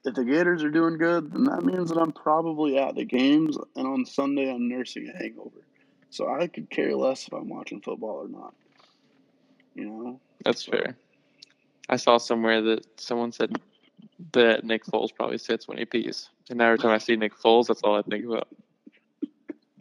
[0.04, 3.56] if the Gators are doing good, then that means that I'm probably at the games
[3.76, 5.64] and on Sunday I'm nursing a hangover.
[6.10, 8.54] So I could care less if I'm watching football or not.
[9.74, 10.20] You know?
[10.44, 10.96] That's fair.
[11.88, 13.58] I saw somewhere that someone said
[14.32, 17.66] that Nick Foles probably sits when he pees, and every time I see Nick Foles,
[17.66, 18.48] that's all I think about.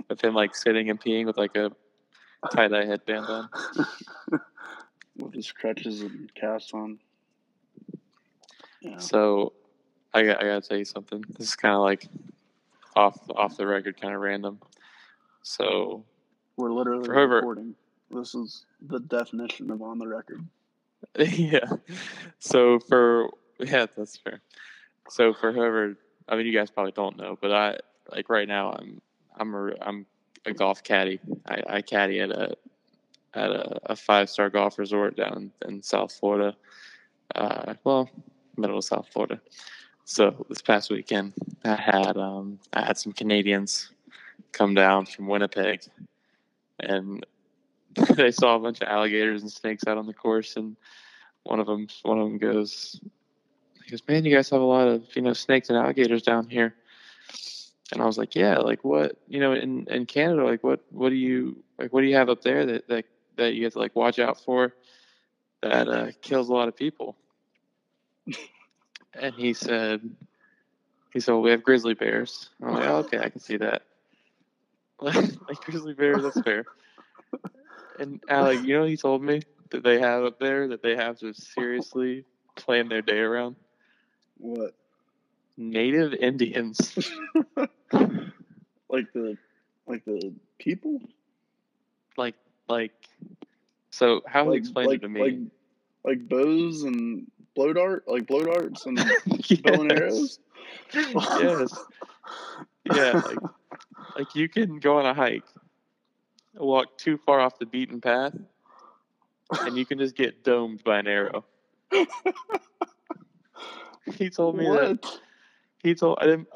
[0.10, 1.72] With him like sitting and peeing with like a
[2.52, 3.50] tie dye headband on.
[5.16, 6.98] With his crutches and cast on.
[8.82, 8.98] Yeah.
[8.98, 9.54] So,
[10.14, 11.24] I got I gotta tell you something.
[11.38, 12.08] This is kind of like
[12.96, 14.60] off off the record, kind of random.
[15.42, 16.06] So
[16.58, 17.76] We're literally recording.
[18.12, 20.46] This is the definition of on the record.
[21.18, 21.66] yeah.
[22.40, 24.42] So for yeah, that's fair.
[25.10, 25.98] So for whoever,
[26.28, 27.78] I mean, you guys probably don't know, but I
[28.12, 29.02] like right now I'm
[29.36, 30.06] I'm a I'm
[30.46, 31.20] a golf caddy.
[31.48, 32.56] I, I caddy at a
[33.34, 36.56] at a, a five star golf resort down in South Florida.
[37.36, 38.10] Uh, well,
[38.58, 39.42] middle of South Florida.
[40.06, 41.34] So this past weekend,
[41.64, 43.90] I had um, I had some Canadians
[44.52, 45.82] come down from Winnipeg,
[46.80, 47.26] and
[48.16, 50.76] they saw a bunch of alligators and snakes out on the course, and
[51.44, 53.00] one of them one of them goes,
[53.86, 56.50] he goes, man, you guys have a lot of you know snakes and alligators down
[56.50, 56.76] here.
[57.94, 61.10] And I was like, yeah, like what, you know, in, in Canada, like what, what
[61.10, 63.06] do you, like, what do you have up there that, that,
[63.38, 64.74] that you have to like watch out for
[65.62, 67.16] that uh, kills a lot of people?
[69.20, 70.02] And he said,
[71.12, 72.50] he said, well, we have grizzly bears.
[72.62, 73.84] I'm like, oh, okay, I can see that.
[75.00, 76.66] like grizzly bears, that's fair.
[78.00, 81.20] And Alec, you know, he told me that they have up there that they have
[81.20, 83.56] to seriously plan their day around.
[84.38, 84.74] What?
[85.58, 87.10] Native Indians.
[88.90, 89.38] like the
[89.86, 91.00] like the people?
[92.18, 92.36] Like
[92.68, 92.94] like
[93.92, 95.22] so how like, he explained like, it to me.
[95.22, 95.40] Like
[96.04, 99.62] like bows and blow dart like blow darts and yes.
[99.62, 100.40] bow and arrows?
[100.94, 101.86] yes.
[102.86, 103.40] Yeah, like
[104.16, 105.46] like you can go on a hike,
[106.56, 108.36] walk too far off the beaten path,
[109.62, 111.46] and you can just get domed by an arrow.
[114.18, 115.00] he told me that
[115.82, 116.48] he told I didn't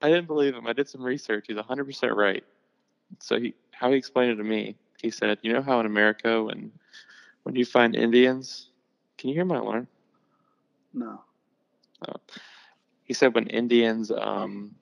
[0.00, 0.66] I didn't believe him.
[0.66, 1.46] I did some research.
[1.48, 2.44] He's 100% right.
[3.20, 6.42] So he how he explained it to me, he said, "You know how in America
[6.44, 6.72] when
[7.44, 8.70] when you find Indians,
[9.16, 9.88] can you hear my alarm?"
[10.92, 11.22] No.
[13.04, 14.74] He said when Indians um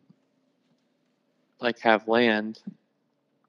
[1.60, 2.60] like have land,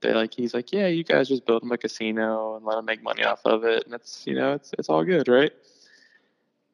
[0.01, 2.85] they like he's like, "Yeah, you guys just build them a casino and let them
[2.85, 5.51] make money off of it, and it's you know it's it's all good, right?"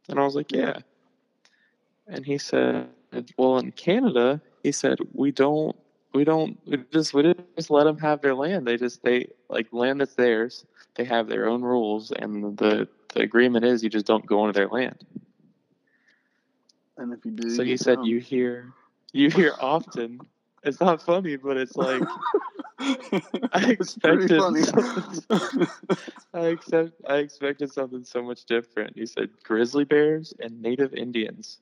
[0.09, 0.79] And I was like, "Yeah."
[2.07, 2.89] And he said,
[3.37, 5.75] "Well, in Canada, he said we don't
[6.13, 8.67] we don't we just we just let them have their land.
[8.67, 10.65] They just they like land that's theirs.
[10.95, 14.59] They have their own rules, and the the agreement is you just don't go into
[14.59, 15.05] their land."
[16.97, 18.73] And if you do, So you he said you hear
[19.11, 20.19] you hear often.
[20.63, 22.03] It's not funny, but it's like
[23.51, 25.67] I expected something
[26.33, 28.95] I accept I expected something so much different.
[28.95, 31.59] He said grizzly bears and native Indians.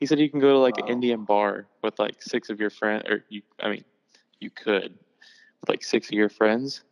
[0.00, 2.70] He said you can go to like an Indian bar with like six of your
[2.70, 3.42] friends, or you.
[3.60, 3.84] I mean,
[4.40, 4.98] you could
[5.60, 6.82] with like six of your friends,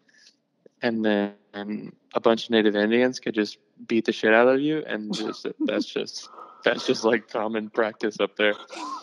[0.83, 4.85] and then a bunch of native Indians could just beat the shit out of you,
[4.87, 6.29] and just that's just
[6.65, 8.55] that's just like common practice up there.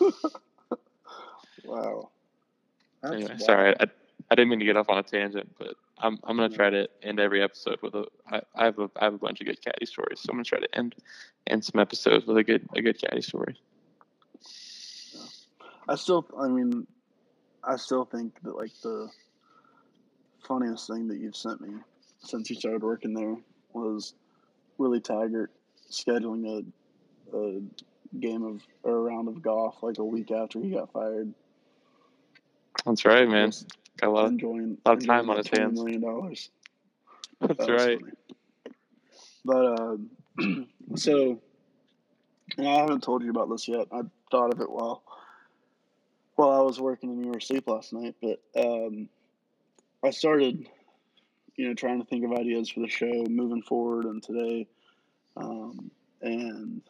[1.64, 2.10] wow.
[3.02, 3.40] That's anyway, wild.
[3.42, 3.84] sorry, I,
[4.30, 6.88] I didn't mean to get off on a tangent, but I'm I'm gonna try to
[7.02, 8.06] end every episode with a.
[8.30, 10.44] I, I have a I have a bunch of good caddy stories, so I'm gonna
[10.44, 10.94] try to end
[11.46, 13.56] end some episodes with a good a good caddy story.
[15.86, 16.86] I still, I mean,
[17.62, 19.10] I still think that like the
[20.46, 21.70] funniest thing that you've sent me
[22.18, 23.36] since you started working there
[23.72, 24.14] was
[24.78, 25.50] Willie Taggart
[25.90, 26.64] scheduling
[27.32, 27.60] a, a
[28.20, 31.32] game of or a round of golf like a week after he got fired.
[32.84, 33.52] That's right, man.
[33.98, 34.24] Got a lot.
[34.26, 35.80] Of, enjoying lot of time on his hands.
[35.80, 36.34] $20 million.
[37.40, 38.00] that's That right.
[39.44, 39.96] But uh,
[40.96, 41.40] so,
[42.56, 43.86] and I haven't told you about this yet.
[43.92, 45.02] I thought of it while
[46.36, 48.16] while I was working and you were asleep last night.
[48.20, 49.08] But um,
[50.04, 50.66] I started,
[51.56, 54.66] you know, trying to think of ideas for the show moving forward and today.
[55.36, 55.90] Um,
[56.20, 56.82] and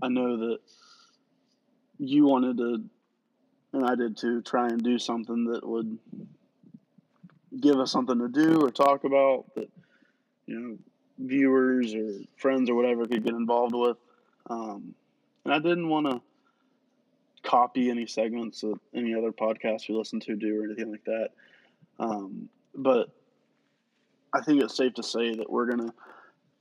[0.00, 0.58] I know that
[1.98, 2.84] you wanted to,
[3.72, 5.98] and I did too, try and do something that would
[7.60, 9.68] give us something to do or talk about that,
[10.46, 10.78] you know,
[11.18, 13.96] viewers or friends or whatever could get involved with.
[14.48, 14.94] Um,
[15.44, 16.20] and I didn't want to
[17.42, 21.30] copy any segments that any other podcast we listen to do or anything like that.
[21.98, 23.10] Um, but
[24.32, 25.94] I think it's safe to say that we're going to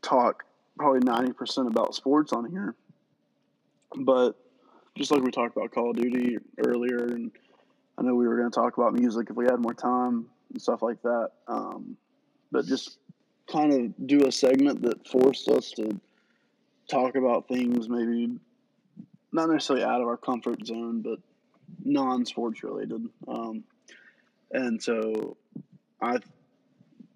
[0.01, 0.43] talk
[0.77, 2.75] probably 90% about sports on here.
[3.95, 4.35] But
[4.97, 7.31] just like we talked about Call of Duty earlier, and
[7.97, 10.61] I know we were going to talk about music if we had more time and
[10.61, 11.31] stuff like that.
[11.47, 11.97] Um,
[12.51, 12.97] but just
[13.51, 15.99] kind of do a segment that forced us to
[16.89, 18.37] talk about things maybe
[19.31, 21.19] not necessarily out of our comfort zone, but
[21.83, 23.01] non-sports related.
[23.27, 23.63] Um,
[24.53, 25.37] and so,
[26.01, 26.17] I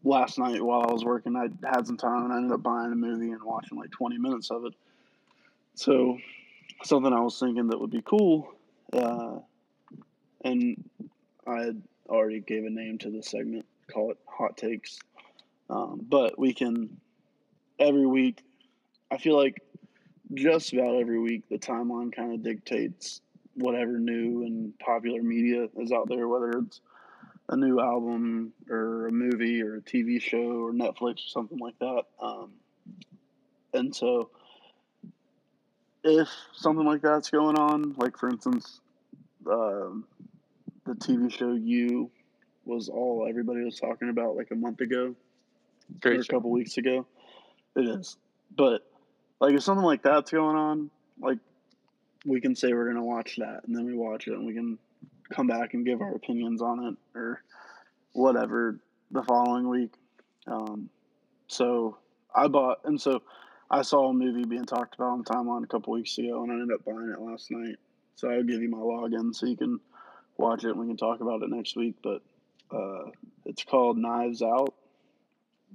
[0.03, 2.91] last night while I was working, I had some time and I ended up buying
[2.91, 4.73] a movie and watching like 20 minutes of it.
[5.73, 6.17] So,
[6.83, 8.53] something I was thinking that would be cool,
[8.93, 9.39] uh,
[10.43, 10.83] and
[11.47, 11.71] I
[12.07, 13.65] already gave a name to the segment.
[13.91, 14.99] Call it hot takes.
[15.69, 16.97] Um, but we can
[17.79, 18.41] every week.
[19.11, 19.61] I feel like
[20.33, 23.21] just about every week the timeline kind of dictates
[23.53, 26.81] whatever new and popular media is out there, whether it's
[27.49, 31.77] a new album or a movie or a TV show or Netflix or something like
[31.79, 32.03] that.
[32.21, 32.51] Um,
[33.73, 34.29] and so,
[36.03, 38.79] if something like that's going on, like for instance,
[39.49, 40.05] um,
[40.85, 42.09] the TV show You
[42.65, 45.15] was all everybody was talking about like a month ago
[46.01, 46.33] Great or a show.
[46.33, 47.05] couple weeks ago.
[47.75, 48.17] It is,
[48.55, 48.81] but
[49.39, 50.89] like if something like that's going on,
[51.19, 51.37] like
[52.25, 54.79] we can say we're gonna watch that, and then we watch it, and we can
[55.31, 57.41] come back and give our opinions on it or
[58.13, 58.79] whatever
[59.11, 59.93] the following week.
[60.47, 60.89] Um,
[61.47, 61.97] so
[62.33, 63.21] I bought, and so
[63.69, 66.51] I saw a movie being talked about on the timeline a couple weeks ago, and
[66.51, 67.75] I ended up buying it last night.
[68.15, 69.79] So I'll give you my login so you can
[70.37, 71.95] watch it, and we can talk about it next week.
[72.03, 72.21] But
[72.71, 73.09] uh,
[73.45, 74.73] it's called Knives Out.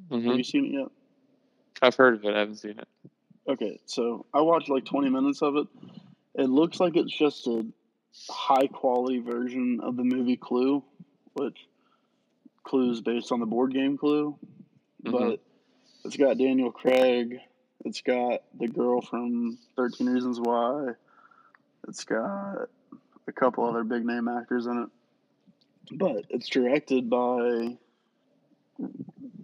[0.09, 0.89] hmm Have you seen it yet?
[1.83, 2.35] I've heard of it.
[2.35, 2.89] I haven't seen it.
[3.49, 5.67] Okay, so I watched like 20 minutes of it.
[6.35, 7.65] It looks like it's just a
[8.29, 10.83] high quality version of the movie Clue,
[11.35, 11.57] which
[12.65, 14.37] Clue is based on the board game Clue,
[15.05, 15.13] Mhm.
[15.13, 15.41] but
[16.05, 17.41] it's got Daniel Craig,
[17.85, 20.95] it's got the girl from 13 Reasons Why,
[21.89, 22.69] it's got
[23.27, 24.91] a couple other big name actors in it,
[25.97, 27.79] but it's directed by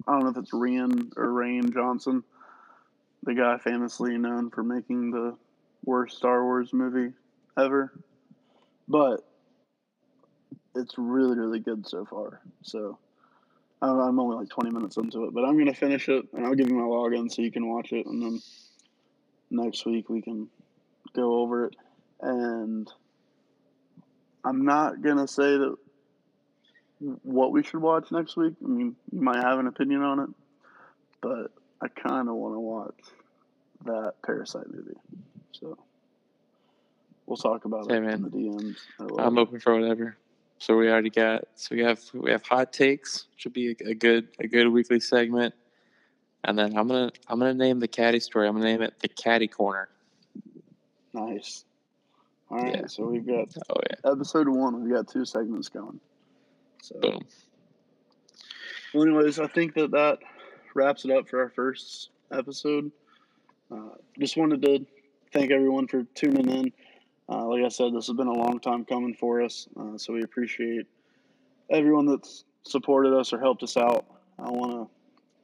[0.08, 2.24] I don't know if it's Rian or Rain Johnson
[3.26, 5.36] the guy famously known for making the
[5.84, 7.12] worst Star Wars movie
[7.58, 7.92] ever.
[8.88, 9.26] But
[10.74, 12.40] it's really, really good so far.
[12.62, 12.98] So
[13.82, 16.68] I'm only like 20 minutes into it, but I'm to finish it and I'll give
[16.68, 18.06] you my login so you can watch it.
[18.06, 18.42] And then
[19.50, 20.48] next week we can
[21.14, 21.76] go over it.
[22.20, 22.90] And
[24.44, 25.76] I'm not to say that
[27.22, 28.54] what we should watch next week.
[28.64, 30.30] I mean, you might have an opinion on it,
[31.20, 33.00] but I kind of want to watch
[33.84, 34.96] that Parasite movie.
[35.52, 35.76] So
[37.26, 38.14] we'll talk about Hey, it man.
[38.14, 38.76] in the DMs.
[38.98, 39.40] I'm whatever.
[39.40, 40.16] open for whatever.
[40.58, 41.44] So we already got.
[41.54, 43.26] So we have we have hot takes.
[43.36, 45.54] Should be a, a good a good weekly segment.
[46.44, 48.48] And then I'm gonna I'm gonna name the caddy story.
[48.48, 49.88] I'm gonna name it the caddy corner.
[51.12, 51.64] Nice.
[52.50, 52.86] All right, Yeah.
[52.86, 54.82] so we've got Oh yeah, episode one.
[54.84, 55.98] We've got two segments going.
[56.82, 57.18] So, boom.
[58.94, 60.18] well, anyways, I think that that
[60.74, 62.92] wraps it up for our first episode.
[63.70, 64.86] Uh, just wanted to
[65.32, 66.72] thank everyone for tuning in.
[67.28, 70.12] Uh, like I said, this has been a long time coming for us, uh, so
[70.12, 70.86] we appreciate
[71.68, 74.06] everyone that's supported us or helped us out.
[74.38, 74.88] I want to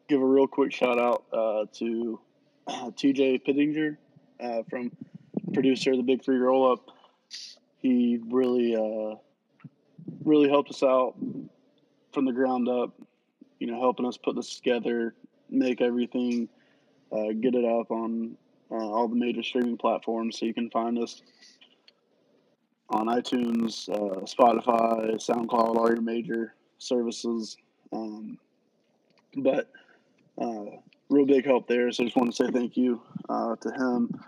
[0.08, 2.20] give a real quick shout out uh, to
[2.68, 3.98] TJ Pittinger
[4.40, 4.92] uh, from
[5.52, 6.90] producer of the Big Three Roll Up.
[7.78, 9.16] He really, uh,
[10.24, 11.14] really helped us out
[12.12, 12.90] from the ground up.
[13.58, 15.14] You know, helping us put this together,
[15.50, 16.48] make everything,
[17.10, 18.36] uh, get it up on
[18.70, 21.22] all the major streaming platforms, so you can find us
[22.92, 27.56] on iTunes, uh, Spotify, SoundCloud, all your major services.
[27.92, 28.38] Um,
[29.36, 29.70] but
[30.40, 30.64] uh,
[31.08, 31.90] real big help there.
[31.92, 34.20] So I just want to say thank you uh, to him.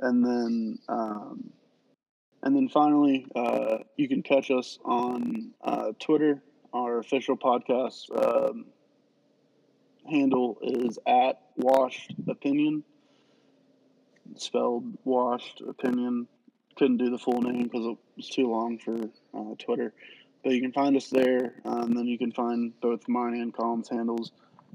[0.00, 1.50] And then, um,
[2.42, 6.42] and then finally, uh, you can catch us on uh, Twitter.
[6.72, 8.66] Our official podcast um,
[10.08, 12.84] handle is at Washed Opinion,
[14.36, 16.28] spelled Washed Opinion.
[16.76, 18.96] Couldn't do the full name because it was too long for
[19.34, 19.94] uh, Twitter.
[20.44, 23.88] But you can find us there, and then you can find both mine and Colin's
[23.88, 24.32] handles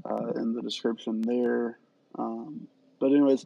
[0.09, 1.77] uh, in the description there.
[2.17, 2.67] Um,
[2.99, 3.45] but anyways,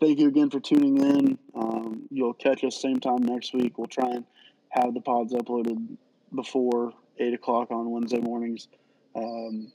[0.00, 1.38] thank you again for tuning in.
[1.54, 3.76] Um, you'll catch us same time next week.
[3.78, 4.24] We'll try and
[4.70, 5.96] have the pods uploaded
[6.34, 8.68] before eight o'clock on Wednesday mornings.
[9.14, 9.72] Um,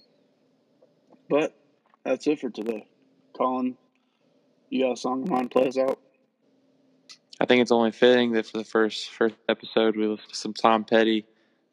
[1.30, 1.56] but
[2.04, 2.88] that's it for today.
[3.38, 3.78] Colin,
[4.70, 5.52] you got a song in mind?
[5.52, 6.00] Play us out.
[7.44, 10.54] I think it's only fitting that for the first first episode we listen to some
[10.54, 11.26] Tom Petty.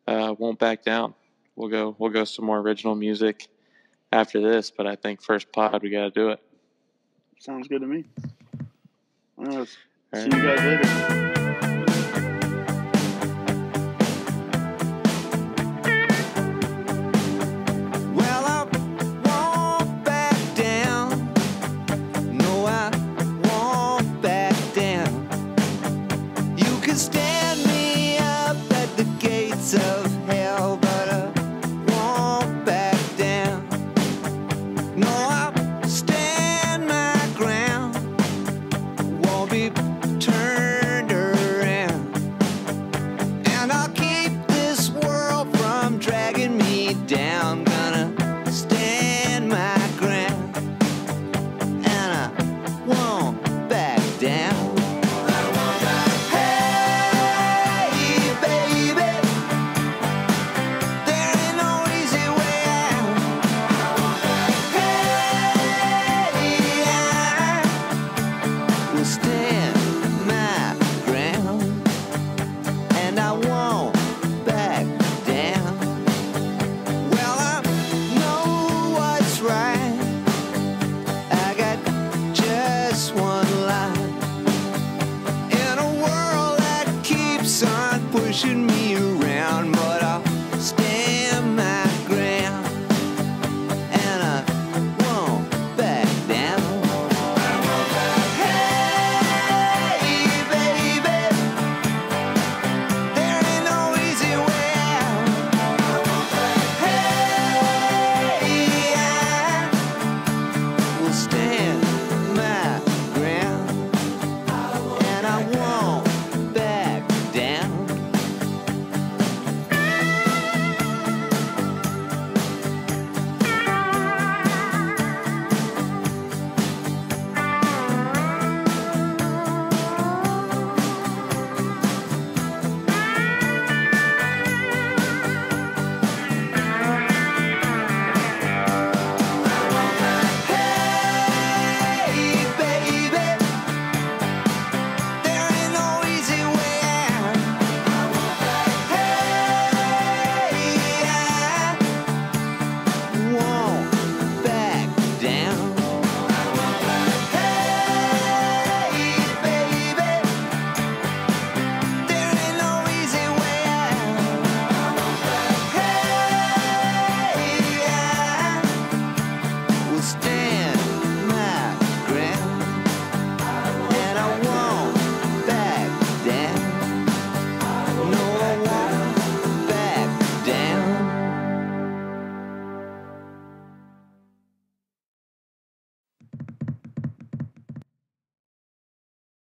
[0.05, 1.15] Uh, won't back down.
[1.55, 3.47] We'll go we'll go some more original music
[4.11, 6.41] after this, but I think first pod we got to do it.
[7.39, 8.05] Sounds good to me.
[9.39, 9.69] All right,
[10.13, 11.50] see you guys later.